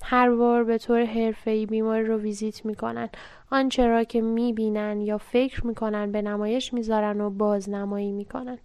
هر 0.02 0.30
بار 0.30 0.64
به 0.64 0.78
طور 0.78 1.04
حرفه‌ای 1.04 1.66
بیماری 1.66 2.04
رو 2.04 2.18
ویزیت 2.18 2.66
می‌کنن. 2.66 3.08
آنچه 3.50 3.86
را 3.86 4.04
که 4.04 4.20
می‌بینن 4.20 5.00
یا 5.00 5.18
فکر 5.18 5.66
می‌کنن 5.66 6.12
به 6.12 6.22
نمایش 6.22 6.74
می‌ذارن 6.74 7.20
و 7.20 7.30
بازنمایی 7.30 8.12
می‌کنن. 8.12 8.58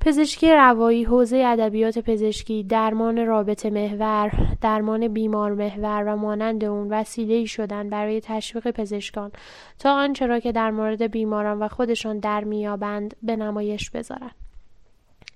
پزشکی 0.00 0.52
روایی 0.52 1.04
حوزه 1.04 1.36
ادبیات 1.36 1.98
پزشکی 1.98 2.62
درمان 2.62 3.26
رابطه 3.26 3.70
محور 3.70 4.56
درمان 4.60 5.08
بیمار 5.08 5.52
محور 5.52 6.04
و 6.06 6.16
مانند 6.16 6.64
اون 6.64 6.88
وسیله 6.92 7.44
شدن 7.44 7.90
برای 7.90 8.20
تشویق 8.20 8.70
پزشکان 8.70 9.32
تا 9.78 9.94
آنچه 9.94 10.26
را 10.26 10.40
که 10.40 10.52
در 10.52 10.70
مورد 10.70 11.02
بیماران 11.02 11.58
و 11.58 11.68
خودشان 11.68 12.18
در 12.18 12.44
میابند 12.44 13.16
به 13.22 13.36
نمایش 13.36 13.90
بذارند 13.90 14.34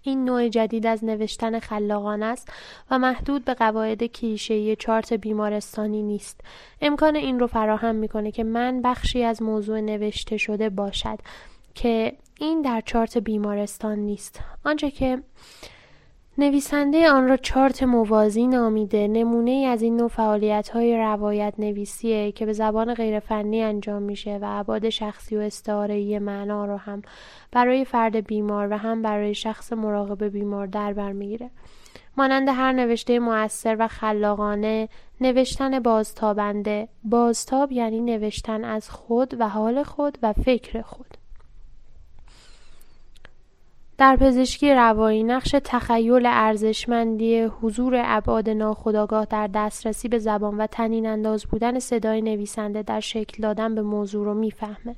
این 0.02 0.24
نوع 0.24 0.48
جدید 0.48 0.86
از 0.86 1.04
نوشتن 1.04 1.58
خلاقانه 1.58 2.26
است 2.26 2.52
و 2.90 2.98
محدود 2.98 3.44
به 3.44 3.54
قواعد 3.54 4.04
کلیشه‌ای 4.04 4.76
چارت 4.76 5.12
بیمارستانی 5.12 6.02
نیست. 6.02 6.40
امکان 6.80 7.16
این 7.16 7.40
رو 7.40 7.46
فراهم 7.46 7.94
می‌کنه 7.94 8.30
که 8.30 8.44
من 8.44 8.82
بخشی 8.82 9.22
از 9.22 9.42
موضوع 9.42 9.80
نوشته 9.80 10.36
شده 10.36 10.70
باشد 10.70 11.18
که 11.74 12.12
این 12.44 12.62
در 12.62 12.82
چارت 12.86 13.18
بیمارستان 13.18 13.98
نیست. 13.98 14.40
آنچه 14.64 14.90
که 14.90 15.22
نویسنده 16.38 17.10
آن 17.10 17.28
را 17.28 17.36
چارت 17.36 17.82
موازی 17.82 18.46
نامیده 18.46 19.08
نمونه 19.08 19.50
ای 19.50 19.66
از 19.66 19.82
این 19.82 19.96
نوع 19.96 20.08
فعالیت 20.08 20.68
های 20.68 20.96
روایت 20.96 21.54
نویسیه 21.58 22.32
که 22.32 22.46
به 22.46 22.52
زبان 22.52 22.94
غیرفنی 22.94 23.62
انجام 23.62 24.02
میشه 24.02 24.38
و 24.42 24.44
عباد 24.44 24.88
شخصی 24.88 25.36
و 25.36 25.40
استعاره 25.40 26.18
معنا 26.18 26.64
رو 26.64 26.76
هم 26.76 27.02
برای 27.52 27.84
فرد 27.84 28.16
بیمار 28.16 28.68
و 28.70 28.78
هم 28.78 29.02
برای 29.02 29.34
شخص 29.34 29.72
مراقب 29.72 30.24
بیمار 30.24 30.66
در 30.66 30.92
بر 30.92 31.12
می‌گیره. 31.12 31.50
مانند 32.16 32.48
هر 32.48 32.72
نوشته 32.72 33.18
مؤثر 33.18 33.76
و 33.78 33.88
خلاقانه 33.88 34.88
نوشتن 35.20 35.80
بازتابنده. 35.80 36.88
بازتاب 37.04 37.72
یعنی 37.72 38.00
نوشتن 38.00 38.64
از 38.64 38.90
خود 38.90 39.40
و 39.40 39.48
حال 39.48 39.82
خود 39.82 40.18
و 40.22 40.32
فکر 40.32 40.82
خود. 40.82 41.23
در 43.98 44.16
پزشکی 44.16 44.74
روایی 44.74 45.22
نقش 45.22 45.54
تخیل 45.64 46.26
ارزشمندی 46.26 47.42
حضور 47.42 48.02
ابعاد 48.04 48.50
ناخودآگاه 48.50 49.24
در 49.24 49.46
دسترسی 49.46 50.08
به 50.08 50.18
زبان 50.18 50.56
و 50.56 50.66
تنین 50.66 51.06
انداز 51.06 51.44
بودن 51.44 51.78
صدای 51.78 52.22
نویسنده 52.22 52.82
در 52.82 53.00
شکل 53.00 53.42
دادن 53.42 53.74
به 53.74 53.82
موضوع 53.82 54.24
رو 54.24 54.34
می‌فهمه. 54.34 54.96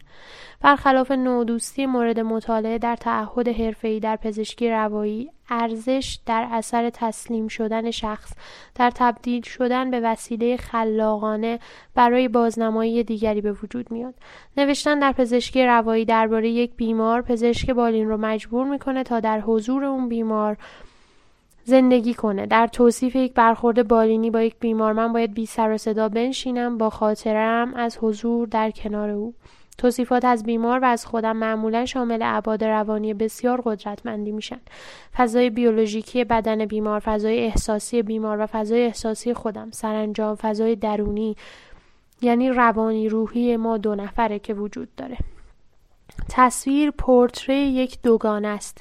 برخلاف 0.60 1.10
نودوستی 1.10 1.86
مورد 1.86 2.20
مطالعه 2.20 2.78
در 2.78 2.96
تعهد 2.96 3.48
حرفه‌ای 3.48 4.00
در 4.00 4.16
پزشکی 4.16 4.70
روایی 4.70 5.30
ارزش 5.50 6.18
در 6.26 6.48
اثر 6.52 6.90
تسلیم 6.90 7.48
شدن 7.48 7.90
شخص. 7.90 8.32
در 8.74 8.90
تبدیل 8.94 9.42
شدن 9.42 9.90
به 9.90 10.00
وسیله 10.00 10.56
خلاقانه 10.56 11.58
برای 11.94 12.28
بازنمایی 12.28 13.04
دیگری 13.04 13.40
به 13.40 13.52
وجود 13.52 13.90
میاد. 13.90 14.14
نوشتن 14.56 14.98
در 14.98 15.12
پزشکی 15.12 15.66
روایی 15.66 16.04
درباره 16.04 16.48
یک 16.50 16.70
بیمار 16.76 17.22
پزشک 17.22 17.70
بالین 17.70 18.08
رو 18.08 18.16
مجبور 18.16 18.66
می‌کنه 18.66 19.02
تا 19.02 19.20
در 19.20 19.40
حضور 19.40 19.84
اون 19.84 20.08
بیمار 20.08 20.56
زندگی 21.64 22.14
کنه. 22.14 22.46
در 22.46 22.66
توصیف 22.66 23.16
یک 23.16 23.34
برخورد 23.34 23.88
بالینی 23.88 24.30
با 24.30 24.42
یک 24.42 24.54
بیمار 24.60 24.92
من 24.92 25.12
باید 25.12 25.34
بی 25.34 25.46
سر 25.46 25.72
و 25.72 25.78
صدا 25.78 26.08
بنشینم 26.08 26.78
با 26.78 26.90
خاطرم 26.90 27.74
از 27.74 27.98
حضور 28.00 28.48
در 28.48 28.70
کنار 28.70 29.10
او. 29.10 29.34
توصیفات 29.78 30.24
از 30.24 30.44
بیمار 30.44 30.78
و 30.78 30.84
از 30.84 31.06
خودم 31.06 31.36
معمولا 31.36 31.84
شامل 31.84 32.18
ابعاد 32.22 32.64
روانی 32.64 33.14
بسیار 33.14 33.60
قدرتمندی 33.64 34.32
میشن. 34.32 34.60
فضای 35.16 35.50
بیولوژیکی 35.50 36.24
بدن 36.24 36.66
بیمار 36.66 37.00
فضای 37.00 37.44
احساسی 37.44 38.02
بیمار 38.02 38.40
و 38.40 38.46
فضای 38.46 38.84
احساسی 38.84 39.34
خودم 39.34 39.70
سرانجام 39.70 40.34
فضای 40.34 40.76
درونی 40.76 41.36
یعنی 42.20 42.50
روانی 42.50 43.08
روحی 43.08 43.56
ما 43.56 43.78
دو 43.78 43.94
نفره 43.94 44.38
که 44.38 44.54
وجود 44.54 44.94
داره. 44.96 45.16
تصویر 46.28 46.90
پورتری 46.90 47.56
یک 47.56 48.02
دوگانه 48.02 48.48
است. 48.48 48.80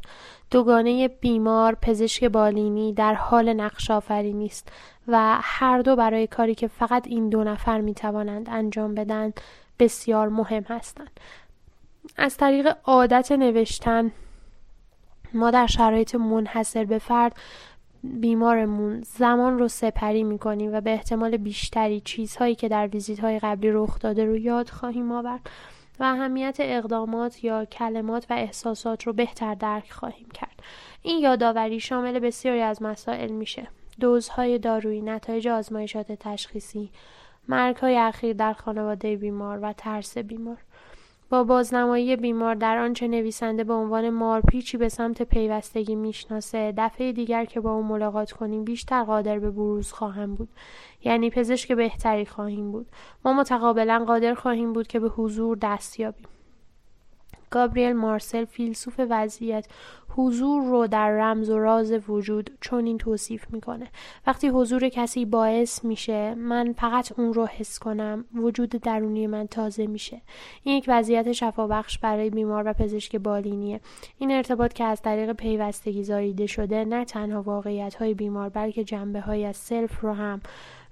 دوگانه 0.51 1.08
بیمار 1.08 1.77
پزشک 1.81 2.23
بالینی 2.23 2.93
در 2.93 3.13
حال 3.13 3.53
نقش 3.53 3.91
آفرینی 3.91 4.45
است 4.45 4.71
و 5.08 5.38
هر 5.41 5.81
دو 5.81 5.95
برای 5.95 6.27
کاری 6.27 6.55
که 6.55 6.67
فقط 6.67 7.08
این 7.08 7.29
دو 7.29 7.43
نفر 7.43 7.81
می 7.81 7.93
توانند 7.93 8.47
انجام 8.49 8.95
بدن 8.95 9.34
بسیار 9.79 10.29
مهم 10.29 10.63
هستند. 10.63 11.19
از 12.17 12.38
طریق 12.38 12.77
عادت 12.83 13.31
نوشتن 13.31 14.11
ما 15.33 15.51
در 15.51 15.67
شرایط 15.67 16.15
منحصر 16.15 16.85
به 16.85 16.99
فرد 16.99 17.35
بیمارمون 18.03 19.01
زمان 19.01 19.59
رو 19.59 19.67
سپری 19.67 20.23
می‌کنیم 20.23 20.73
و 20.73 20.81
به 20.81 20.91
احتمال 20.91 21.38
بیشتری 21.38 21.99
چیزهایی 21.99 22.55
که 22.55 22.69
در 22.69 22.88
ویزیت 22.88 23.19
های 23.19 23.39
قبلی 23.39 23.71
رخ 23.71 23.99
داده 23.99 24.25
رو 24.25 24.38
یاد 24.38 24.69
خواهیم 24.69 25.11
آورد 25.11 25.49
و 25.99 26.03
اهمیت 26.03 26.57
اقدامات 26.59 27.43
یا 27.43 27.65
کلمات 27.65 28.25
و 28.29 28.33
احساسات 28.33 29.03
رو 29.03 29.13
بهتر 29.13 29.55
درک 29.55 29.91
خواهیم 29.91 30.27
کرد. 30.33 30.63
این 31.01 31.19
یادآوری 31.19 31.79
شامل 31.79 32.19
بسیاری 32.19 32.61
از 32.61 32.81
مسائل 32.81 33.31
میشه. 33.31 33.67
دوزهای 33.99 34.59
دارویی 34.59 35.01
نتایج 35.01 35.47
آزمایشات 35.47 36.11
تشخیصی 36.11 36.89
مرگ 37.47 37.75
های 37.75 37.97
اخیر 37.97 38.34
در 38.34 38.53
خانواده 38.53 39.15
بیمار 39.15 39.60
و 39.62 39.73
ترس 39.73 40.17
بیمار. 40.17 40.58
با 41.29 41.43
بازنمایی 41.43 42.15
بیمار 42.15 42.55
در 42.55 42.77
آنچه 42.77 43.08
نویسنده 43.08 43.63
به 43.63 43.73
عنوان 43.73 44.10
مارپیچی 44.10 44.77
به 44.77 44.89
سمت 44.89 45.21
پیوستگی 45.21 45.95
می‌شناسه 45.95 46.73
دفعه 46.77 47.12
دیگر 47.12 47.45
که 47.45 47.60
با 47.60 47.73
او 47.73 47.84
ملاقات 47.84 48.31
کنیم 48.31 48.63
بیشتر 48.63 49.03
قادر 49.03 49.39
به 49.39 49.51
بروز 49.51 49.91
خواهم 49.91 50.36
بود. 50.36 50.49
یعنی 51.03 51.29
پزشک 51.29 51.71
بهتری 51.71 52.25
خواهیم 52.25 52.71
بود. 52.71 52.88
ما 53.25 53.34
متقابلا 53.34 54.03
قادر 54.08 54.34
خواهیم 54.34 54.73
بود 54.73 54.88
که 54.88 54.99
به 54.99 55.10
حضور 55.10 55.58
دست 55.62 55.99
یابیم. 55.99 56.27
گابریل 57.49 57.93
مارسل 57.93 58.45
فیلسوف 58.45 59.01
وضعیت 59.10 59.67
حضور 60.17 60.63
رو 60.63 60.88
در 60.88 61.12
رمز 61.12 61.49
و 61.49 61.60
راز 61.60 62.10
وجود 62.10 62.49
چون 62.62 62.86
این 62.86 62.97
توصیف 62.97 63.45
می‌کنه. 63.49 63.88
وقتی 64.27 64.47
حضور 64.47 64.89
کسی 64.89 65.25
باعث 65.25 65.84
میشه 65.86 66.36
من 66.36 66.73
فقط 66.73 67.19
اون 67.19 67.34
رو 67.34 67.45
حس 67.45 67.79
کنم. 67.79 68.25
وجود 68.36 68.69
درونی 68.69 69.27
من 69.27 69.47
تازه 69.47 69.88
میشه. 69.88 70.21
این 70.63 70.77
یک 70.77 70.86
وضعیت 70.88 71.31
شفابخش 71.31 71.97
برای 71.97 72.29
بیمار 72.29 72.63
و 72.67 72.73
پزشک 72.73 73.15
بالینیه. 73.15 73.79
این 74.17 74.31
ارتباط 74.31 74.73
که 74.73 74.84
از 74.84 75.01
طریق 75.01 75.34
پیوستگی 75.34 76.03
زاییده 76.03 76.47
شده 76.47 76.86
نه 76.86 77.05
تنها 77.05 77.41
واقعیت 77.41 77.95
های 77.95 78.13
بیمار 78.13 78.49
بلکه 78.49 78.84
جنبه 78.84 79.21
های 79.21 79.45
از 79.45 79.58
سلف 79.58 80.01
رو 80.01 80.13
هم 80.13 80.41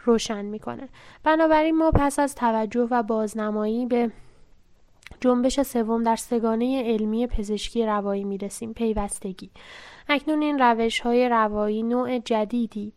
روشن 0.06 0.46
می‌کنه. 0.46 0.90
بنابراین 1.24 1.78
ما 1.78 1.92
پس 1.92 2.20
از 2.20 2.36
توجه 2.36 2.88
و 2.92 3.04
بازنمایی 3.04 3.86
به 3.86 4.12
جنبش 5.22 5.62
سوم 5.62 6.04
در 6.04 6.16
سگانه 6.16 6.84
علمی 6.84 7.28
پزشکی 7.28 7.86
روایی 7.86 8.24
می‌رسیم 8.24 8.74
پیوستگی. 8.74 9.50
اکنون 10.10 10.42
این 10.42 10.60
روش 10.60 11.00
های 11.00 11.30
روایی 11.30 11.84
نوع 11.84 12.20
جدیدی. 12.20 12.94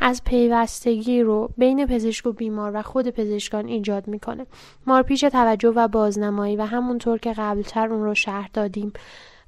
از 0.00 0.24
پیوستگی 0.24 1.22
رو 1.22 1.50
بین 1.58 1.86
پزشک 1.86 2.26
و 2.26 2.32
بیمار 2.32 2.70
و 2.74 2.82
خود 2.82 3.10
پزشکان 3.10 3.68
ایجاد 3.68 4.08
می‌کنه. 4.08 4.46
مارپیچ 4.86 5.24
توجه 5.24 5.68
و 5.68 5.88
بازنمایی 5.88 6.56
و 6.56 6.62
همونطور 6.62 7.18
که 7.18 7.32
قبلتر 7.32 7.88
اون 7.88 8.04
رو 8.04 8.14
شرح 8.14 8.50
دادیم 8.52 8.92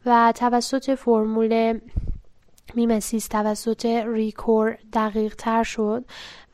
و 0.07 0.33
توسط 0.37 0.95
فرمول 0.95 1.81
میمسیس 2.75 3.29
توسط 3.29 3.87
ریکور 3.87 4.79
دقیق 4.93 5.35
تر 5.35 5.63
شد 5.63 6.05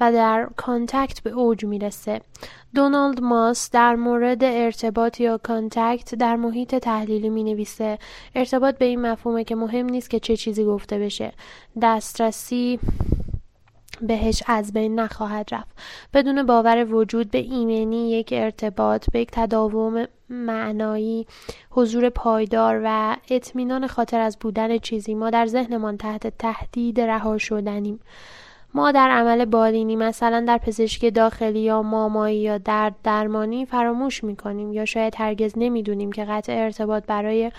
و 0.00 0.12
در 0.12 0.48
contact 0.57 1.23
به 1.22 1.31
اوج 1.31 1.64
می‌رسه. 1.64 2.20
دونالد 2.74 3.20
ماس 3.20 3.70
در 3.70 3.94
مورد 3.94 4.44
ارتباط 4.44 5.20
یا 5.20 5.38
کانتکت 5.38 6.14
در 6.14 6.37
محیط 6.37 6.74
تحلیلی 6.74 7.29
می 7.29 7.44
نویسه 7.44 7.98
ارتباط 8.35 8.79
به 8.79 8.85
این 8.85 9.00
مفهومه 9.00 9.44
که 9.44 9.55
مهم 9.55 9.87
نیست 9.87 10.11
که 10.11 10.20
چه 10.20 10.37
چیزی 10.37 10.64
گفته 10.64 10.98
بشه. 10.98 11.33
دسترسی 11.83 12.79
بهش 14.01 14.43
از 14.47 14.73
بین 14.73 15.01
نخواهد 15.01 15.49
رفت. 15.53 15.79
بدون 16.15 16.43
باور 16.43 16.95
وجود 16.95 17.31
به 17.31 17.39
ایمنی 17.39 18.11
یک 18.11 18.29
ارتباط 18.33 19.11
به 19.11 19.21
یک 19.21 19.29
تداوم 19.33 20.07
معنایی 20.29 21.27
حضور 21.71 22.09
پایدار 22.09 22.81
و 22.85 23.17
اطمینان 23.31 23.87
خاطر 23.87 24.21
از 24.21 24.39
بودن 24.41 24.79
چیزی 24.79 25.15
ما 25.15 25.31
در 25.31 25.47
ذهنمان 25.47 25.97
تحت 25.97 26.39
تهدید 26.39 27.01
رها 27.01 27.39
شدنیم. 27.39 28.01
ما 28.75 28.93
در 28.93 29.11
عمل 29.11 29.45
بالینی 29.45 29.97
مثلا 29.97 30.45
در 30.49 30.59
پزشکی 30.59 31.11
داخلی 31.11 31.61
یا 31.61 31.83
مامایی 31.83 32.41
یا 32.41 32.59
درد 32.59 32.95
درمانی 33.05 33.67
فراموش 33.67 34.25
می‌کنیم 34.25 34.73
یا 34.73 34.85
شاید 34.85 35.15
هرگز 35.17 35.53
نمی‌دونیم 35.57 36.13
که 36.13 36.25
قطع 36.25 36.53
ارتباط 36.53 37.07
برای 37.07 37.53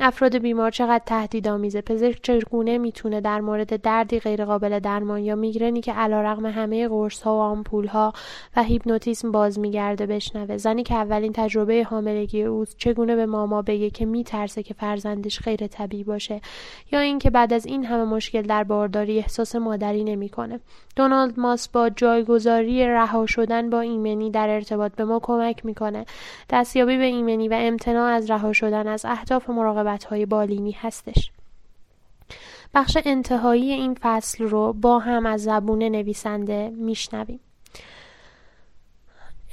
افراد 0.00 0.38
بیمار 0.38 0.70
چقدر 0.70 1.02
تهدیدآمیزه 1.06 1.80
پزشک 1.80 2.22
چگونه 2.22 2.78
می‌تونه 2.78 3.20
در 3.20 3.40
مورد 3.40 3.82
دردی 3.82 4.20
غیرقابل 4.20 4.78
درمان 4.78 5.22
یا 5.22 5.34
میگرنی 5.34 5.80
که 5.80 5.92
علیرغم 5.92 6.46
همه 6.46 6.88
قرص 6.88 7.22
ها 7.22 7.36
و 7.36 7.40
آمپول 7.40 7.86
ها 7.86 8.12
و 8.56 8.62
هیپنوتیسم 8.62 9.32
باز 9.32 9.58
میگرده 9.58 10.06
بشنوه؟ 10.06 10.56
زنی 10.56 10.82
که 10.82 10.94
اولین 10.94 11.32
تجربه 11.32 11.84
حاملگی 11.84 12.42
اوست 12.42 12.76
چگونه 12.78 13.16
به 13.16 13.26
ماما 13.26 13.62
بگه 13.62 13.90
که 13.90 14.06
میترسه 14.06 14.62
که 14.62 14.74
فرزندش 14.74 15.40
غیر 15.40 15.66
طبیعی 15.66 16.04
باشه؟ 16.04 16.40
یا 16.92 17.00
اینکه 17.00 17.30
بعد 17.30 17.52
از 17.52 17.66
این 17.66 17.84
همه 17.84 18.04
مشکل 18.04 18.42
در 18.42 18.64
بارداری 18.64 19.18
احساس 19.18 19.56
مادری 19.56 20.04
نمی‌کنه؟ 20.04 20.60
دونالد 20.96 21.40
ماس 21.40 21.68
با 21.68 21.90
جایگذاری 21.90 22.86
رها 22.86 23.26
شدن 23.26 23.70
با 23.70 23.80
ایمنی 23.80 24.30
در 24.30 24.48
ارتباط 24.48 24.92
به 24.92 25.04
ما 25.04 25.20
کمک 25.22 25.66
می‌کنه. 25.66 26.04
دستیابی 26.50 26.98
به 26.98 27.04
ایمنی 27.04 27.48
و 27.48 27.54
امتناع 27.58 28.12
از 28.12 28.30
رها 28.30 28.52
شدن 28.52 28.86
از 28.86 29.04
اهداف 29.04 29.50
مراقبت 29.50 29.83
های 30.10 30.26
بالینی 30.26 30.72
هستش. 30.72 31.30
بخش 32.74 32.98
انتهایی 33.04 33.72
این 33.72 33.96
فصل 34.00 34.44
رو 34.44 34.72
با 34.72 34.98
هم 34.98 35.26
از 35.26 35.42
زبون 35.42 35.82
نویسنده 35.82 36.70
میشنویم. 36.76 37.40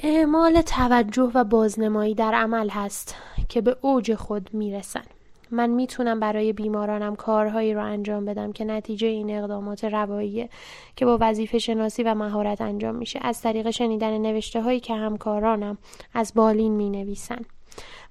اعمال 0.03 0.61
توجه 0.61 1.31
و 1.33 1.43
بازنمایی 1.43 2.15
در 2.15 2.33
عمل 2.33 2.69
هست 2.69 3.15
که 3.49 3.61
به 3.61 3.77
اوج 3.81 4.15
خود 4.15 4.49
می‌رسن. 4.53 5.03
من 5.51 5.69
می‌تونم 5.69 6.19
برای 6.19 6.53
بیمارانم 6.53 7.15
کارهایی 7.15 7.73
رو 7.73 7.85
انجام 7.85 8.25
بدم 8.25 8.51
که 8.51 8.65
نتیجه 8.65 9.07
این 9.07 9.37
اقدامات 9.37 9.83
رواییه 9.83 10.49
که 10.95 11.05
با 11.05 11.17
وظیفه 11.21 11.59
شناسی 11.59 12.03
و 12.03 12.15
مهارت 12.15 12.61
انجام 12.61 12.95
میشه. 12.95 13.19
از 13.21 13.41
طریق 13.41 13.69
شنیدن 13.69 14.17
نوشته 14.17 14.61
هایی 14.61 14.79
که 14.79 14.95
همکارانم 14.95 15.77
از 16.13 16.31
بالین 16.35 16.71
می 16.71 16.89
نویسن. 16.89 17.45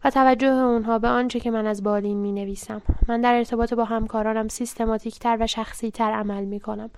و 0.05 0.11
توجه 0.11 0.53
اونها 0.53 0.99
به 0.99 1.09
آنچه 1.09 1.41
که 1.41 1.51
من 1.51 1.67
از 1.67 1.83
بالین 1.83 2.17
می 2.17 2.33
نویسم. 2.33 2.83
من 3.09 3.21
در 3.21 3.35
ارتباط 3.35 3.75
با 3.75 3.85
همکارانم 3.85 4.49
سیستماتیک 4.49 5.19
تر 5.19 5.37
و 5.41 5.47
شخصی 5.47 5.91
تر 5.91 6.13
عمل 6.13 6.45
می 6.45 6.61
کنم. 6.61 6.91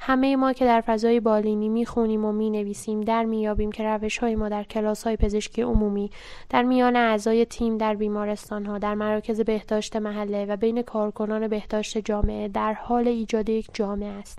همه 0.00 0.36
ما 0.36 0.52
که 0.52 0.64
در 0.64 0.80
فضای 0.80 1.20
بالینی 1.20 1.68
می 1.68 1.86
خونیم 1.86 2.24
و 2.24 2.32
می 2.32 2.50
نویسیم 2.50 3.00
در 3.00 3.24
می 3.24 3.40
یابیم 3.40 3.72
که 3.72 3.84
روش 3.84 4.18
های 4.18 4.34
ما 4.34 4.48
در 4.48 4.62
کلاس 4.62 5.04
های 5.04 5.16
پزشکی 5.16 5.62
عمومی 5.62 6.10
در 6.48 6.62
میان 6.62 6.96
اعضای 6.96 7.44
تیم 7.44 7.78
در 7.78 7.94
بیمارستان 7.94 8.66
ها 8.66 8.78
در 8.78 8.94
مراکز 8.94 9.40
بهداشت 9.40 9.96
محله 9.96 10.46
و 10.46 10.56
بین 10.56 10.82
کارکنان 10.82 11.48
بهداشت 11.48 11.98
جامعه 11.98 12.48
در 12.48 12.72
حال 12.72 13.08
ایجاد 13.08 13.48
یک 13.48 13.68
جامعه 13.72 14.08
است. 14.08 14.38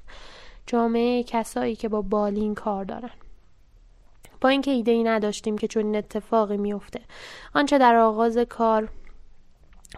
جامعه 0.67 1.23
کسایی 1.23 1.75
که 1.75 1.89
با 1.89 2.01
بالین 2.01 2.55
کار 2.55 2.85
دارند. 2.85 3.20
با 4.41 4.49
اینکه 4.49 4.71
ایده 4.71 4.91
ای 4.91 5.03
نداشتیم 5.03 5.57
که 5.57 5.67
چون 5.67 5.95
اتفاقی 5.95 6.57
میفته 6.57 7.01
آنچه 7.53 7.77
در 7.77 7.95
آغاز 7.95 8.37
کار 8.37 8.89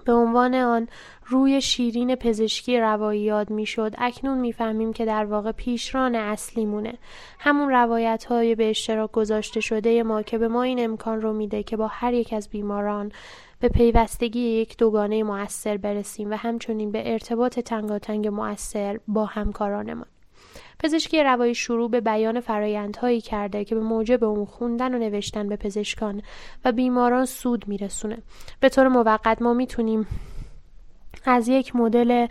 به 0.05 0.13
عنوان 0.13 0.55
آن 0.55 0.87
روی 1.25 1.61
شیرین 1.61 2.15
پزشکی 2.15 2.79
روایی 2.79 3.21
یاد 3.21 3.49
می‌شد 3.49 3.93
اکنون 3.97 4.37
می‌فهمیم 4.37 4.93
که 4.93 5.05
در 5.05 5.25
واقع 5.25 5.51
پیشران 5.51 6.15
اصلی 6.15 6.65
مونه 6.65 6.93
همون 7.39 7.69
روایت 7.69 8.25
های 8.25 8.55
به 8.55 8.69
اشتراک 8.69 9.11
گذاشته 9.11 9.59
شده 9.59 10.03
ما 10.03 10.21
که 10.21 10.37
به 10.37 10.47
ما 10.47 10.63
این 10.63 10.83
امکان 10.83 11.21
رو 11.21 11.33
میده 11.33 11.63
که 11.63 11.77
با 11.77 11.87
هر 11.87 12.13
یک 12.13 12.33
از 12.33 12.49
بیماران 12.49 13.11
به 13.59 13.69
پیوستگی 13.69 14.39
یک 14.39 14.77
دوگانه 14.77 15.23
مؤثر 15.23 15.77
برسیم 15.77 16.31
و 16.31 16.35
همچنین 16.35 16.91
به 16.91 17.11
ارتباط 17.11 17.59
تنگاتنگ 17.59 18.27
مؤثر 18.27 18.99
با 19.07 19.25
همکارانمان. 19.25 20.07
پزشکی 20.79 21.23
روایی 21.23 21.55
شروع 21.55 21.89
به 21.89 22.01
بیان 22.01 22.39
فرایندهایی 22.39 23.21
کرده 23.21 23.65
که 23.65 23.75
به 23.75 23.81
موجب 23.81 24.23
اون 24.23 24.45
خوندن 24.45 24.95
و 24.95 24.97
نوشتن 24.97 25.49
به 25.49 25.55
پزشکان 25.55 26.21
و 26.65 26.71
بیماران 26.71 27.25
سود 27.25 27.67
میرسونه. 27.67 28.17
به 28.59 28.69
طور 28.69 28.87
موقت 28.87 29.41
ما 29.41 29.53
می‌تونیم 29.53 30.07
از 31.25 31.47
یک 31.47 31.75
مدل 31.75 32.27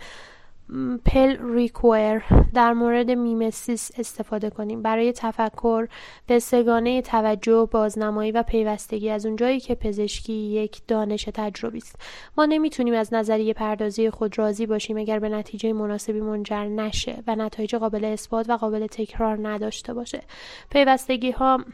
پل 1.05 1.53
ریکور 1.53 2.23
در 2.53 2.73
مورد 2.73 3.11
میمسیس 3.11 3.91
استفاده 3.97 4.49
کنیم. 4.49 4.81
برای 4.81 5.11
تفکر 5.11 5.87
به 6.27 6.39
سه‌گانه 6.39 7.01
توجه 7.01 7.67
بازنمایی 7.71 8.31
و 8.31 8.43
پیوستگی 8.43 9.09
از 9.09 9.25
اونجایی 9.25 9.59
که 9.59 9.75
پزشکی 9.75 10.33
یک 10.33 10.81
دانش 10.87 11.23
تجربی 11.33 11.77
است. 11.77 11.95
ما 12.37 12.45
نمی‌تونیم 12.45 12.93
از 12.93 13.13
نظریه 13.13 13.53
پردازی 13.53 14.09
خود 14.09 14.39
راضی 14.39 14.65
باشیم 14.65 14.97
اگر 14.97 15.19
به 15.19 15.29
نتیجه 15.29 15.73
مناسبی 15.73 16.21
منجر 16.21 16.65
نشه 16.65 17.23
و 17.27 17.35
نتایج 17.35 17.75
قابل 17.75 18.05
اثبات 18.05 18.49
و 18.49 18.57
قابل 18.57 18.87
تکرار 18.87 19.47
نداشته 19.47 19.93
باشه. 19.93 20.21
پیوستگی 20.69 21.31
ها 21.31 21.65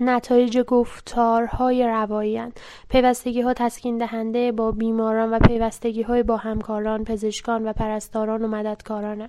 نتایج 0.00 0.58
گفتارهای 0.58 1.86
روایی 1.86 2.42
پیوستگی 2.88 3.40
ها 3.40 3.54
تسکین 3.54 3.98
دهنده 3.98 4.52
با 4.52 4.70
بیماران 4.72 5.30
و 5.30 5.38
پیوستگی 5.38 6.02
های 6.02 6.22
با 6.22 6.36
همکاران، 6.36 7.04
پزشکان 7.04 7.66
و 7.66 7.72
پرستاران 7.72 8.44
و 8.44 8.48
مددکاران 8.48 9.28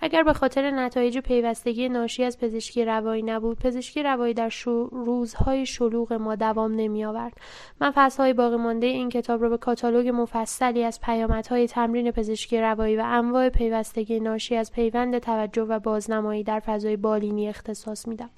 اگر 0.00 0.22
به 0.22 0.32
خاطر 0.32 0.70
نتایج 0.70 1.18
پیوستگی 1.18 1.88
ناشی 1.88 2.24
از 2.24 2.38
پزشکی 2.38 2.84
روایی 2.84 3.22
نبود 3.22 3.58
پزشکی 3.58 4.02
روایی 4.02 4.34
در 4.34 4.88
روزهای 4.92 5.66
شلوغ 5.66 6.12
ما 6.12 6.34
دوام 6.34 6.74
نمی 6.74 7.04
آورد 7.04 7.32
من 7.80 7.92
فصلهای 7.94 8.32
باقی 8.32 8.56
مانده 8.56 8.86
این 8.86 9.08
کتاب 9.08 9.42
را 9.42 9.48
به 9.48 9.56
کاتالوگ 9.56 10.08
مفصلی 10.08 10.84
از 10.84 11.00
پیامدهای 11.00 11.66
تمرین 11.66 12.10
پزشکی 12.10 12.60
روایی 12.60 12.96
و 12.96 13.02
انواع 13.06 13.48
پیوستگی 13.48 14.20
ناشی 14.20 14.56
از 14.56 14.72
پیوند 14.72 15.18
توجه 15.18 15.62
و 15.62 15.78
بازنمایی 15.78 16.42
در 16.42 16.60
فضای 16.60 16.96
بالینی 16.96 17.48
اختصاص 17.48 18.08
میدم. 18.08 18.30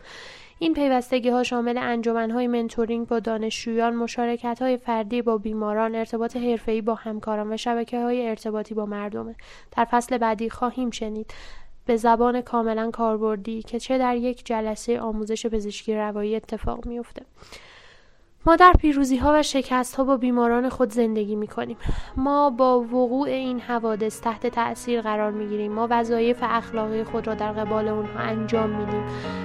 این 0.63 0.75
پیوستگی 0.75 1.29
ها 1.29 1.43
شامل 1.43 1.79
انجمن 1.79 2.31
های 2.31 2.47
mentoring 2.47 3.07
با 3.07 3.19
دانشجویان، 3.19 3.97
مشارکت 3.97 4.63
های 4.63 4.77
فردی 4.77 5.23
با 5.23 5.39
بیماران، 5.39 5.95
ارتباط 5.95 6.37
حرفه‌ای 6.37 6.81
با 6.81 6.95
همکاران 6.95 7.53
و 7.53 7.57
شبکه 7.57 8.01
های 8.01 8.29
ارتباطی 8.29 8.75
با 8.75 8.87
مردمه. 8.87 9.35
در 9.77 9.85
فصل 9.85 10.19
بعدی 10.19 10.51
خواهیم 10.51 10.91
شنید 10.91 11.35
به 11.87 11.97
زبان 11.97 12.41
کاملا 12.41 12.91
کاربردی 12.91 13.63
که 13.63 13.81
چه 13.81 13.99
در 13.99 14.17
یک 14.17 14.47
جلسه 14.47 15.01
آموزش 15.01 15.47
پزشکی 15.47 15.95
روایی 15.95 16.37
اتفاق 16.37 16.87
میافته. 16.87 17.23
ما 18.47 18.57
در 18.57 18.73
پیروزی 18.79 19.17
ها 19.17 19.33
و 19.35 19.43
شکست 19.43 19.95
ها 19.95 20.05
با 20.05 20.17
بیماران 20.17 20.69
خود 20.69 20.93
زندگی 20.93 21.37
می 21.37 21.47
کنیم. 21.47 21.77
ما 22.17 22.51
با 22.51 22.81
وقوع 22.81 23.29
این 23.29 23.61
حوادث 23.61 24.21
تحت 24.21 24.47
تأثیر 24.47 25.01
قرار 25.01 25.31
می 25.31 25.47
گیریم. 25.47 25.73
ما 25.73 25.87
وظایف 25.91 26.39
اخلاقی 26.43 27.05
خود 27.05 27.27
را 27.27 27.35
در 27.35 27.53
قبال 27.53 27.89
اونها 27.89 28.21
انجام 28.21 28.71
میدیم 28.71 29.05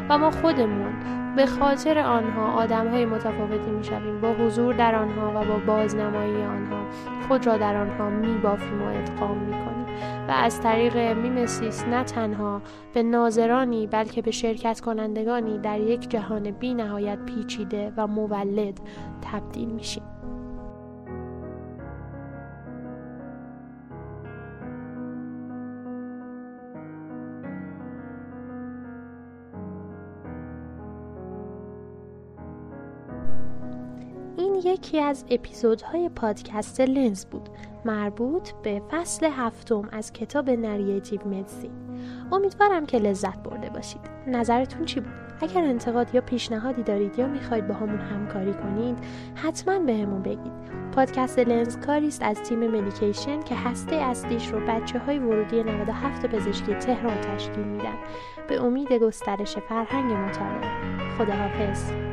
و 0.10 0.18
ما 0.18 0.32
خودمون 0.32 0.94
به 1.36 1.46
خاطر 1.46 2.00
آنها 2.00 2.52
آدم 2.52 2.88
های 2.88 3.06
متفاوتی 3.06 3.72
می 3.72 3.84
شویم. 3.84 4.22
با 4.22 4.34
حضور 4.34 4.74
در 4.74 4.96
آنها 4.96 5.42
و 5.42 5.46
با 5.46 5.58
بازنمایی 5.66 6.44
آنها 6.44 6.86
خود 7.28 7.48
را 7.48 7.58
در 7.58 7.76
آنها 7.76 8.10
می 8.10 8.38
بافیم 8.38 8.82
و 8.82 8.86
ادغام 8.86 9.38
می 9.38 9.52
کنیم. 9.52 9.77
و 10.28 10.32
از 10.32 10.62
طریق 10.62 10.98
میمسیس 10.98 11.84
نه 11.84 12.04
تنها 12.04 12.62
به 12.94 13.04
ناظرانی 13.04 13.88
بلکه 13.88 14.22
به 14.22 14.32
شرکت 14.32 14.80
کنندگانی 14.80 15.58
در 15.58 15.80
یک 15.80 16.10
جهان 16.10 16.52
بی 16.52 16.74
نهایت 16.74 17.26
پیچیده 17.26 17.94
و 17.98 18.08
مولد 18.08 18.80
تبدیل 19.22 19.70
میشیم. 19.70 20.17
یکی 34.78 35.00
از 35.00 35.26
اپیزودهای 35.30 36.10
پادکست 36.10 36.82
لنز 36.82 37.26
بود 37.26 37.50
مربوط 37.86 38.52
به 38.64 38.82
فصل 38.92 39.26
هفتم 39.26 39.90
از 39.92 40.14
کتاب 40.14 40.50
Narrative 40.50 41.28
Medicine. 41.28 41.72
امیدوارم 42.32 42.86
که 42.86 42.98
لذت 42.98 43.44
برده 43.44 43.70
باشید. 43.70 44.02
نظرتون 44.28 44.86
چی 44.86 45.00
بود؟ 45.00 45.14
اگر 45.42 45.62
انتقاد 45.62 46.16
یا 46.16 46.22
پیشنهادی 46.22 46.84
دارید 46.84 47.20
یا 47.20 47.28
می‌خواید 47.28 47.68
باهامون 47.68 48.00
همکاری 48.00 48.54
کنید 48.54 48.98
حتما 49.36 49.80
بهمون 49.80 50.22
بگید. 50.22 50.52
پادکست 50.92 51.40
لنز 51.40 51.78
کاری 51.78 52.08
است 52.08 52.24
از 52.24 52.42
تیم 52.42 52.68
مدیکیشن 52.68 53.44
که 53.44 53.56
هسته 53.56 53.96
اصلیش 53.96 54.48
رو 54.48 54.60
بچه 54.68 55.00
های 55.00 55.20
ورودی 55.20 55.64
97 55.64 56.26
پزشکی 56.26 56.74
تهران 56.74 57.22
تشکیل 57.22 57.64
میدن. 57.64 57.98
به 58.48 58.62
امید 58.62 58.94
گسترش 58.94 59.58
فرهنگ 59.58 60.12
مطالعه. 60.12 60.88
خداحافظ. 61.18 62.07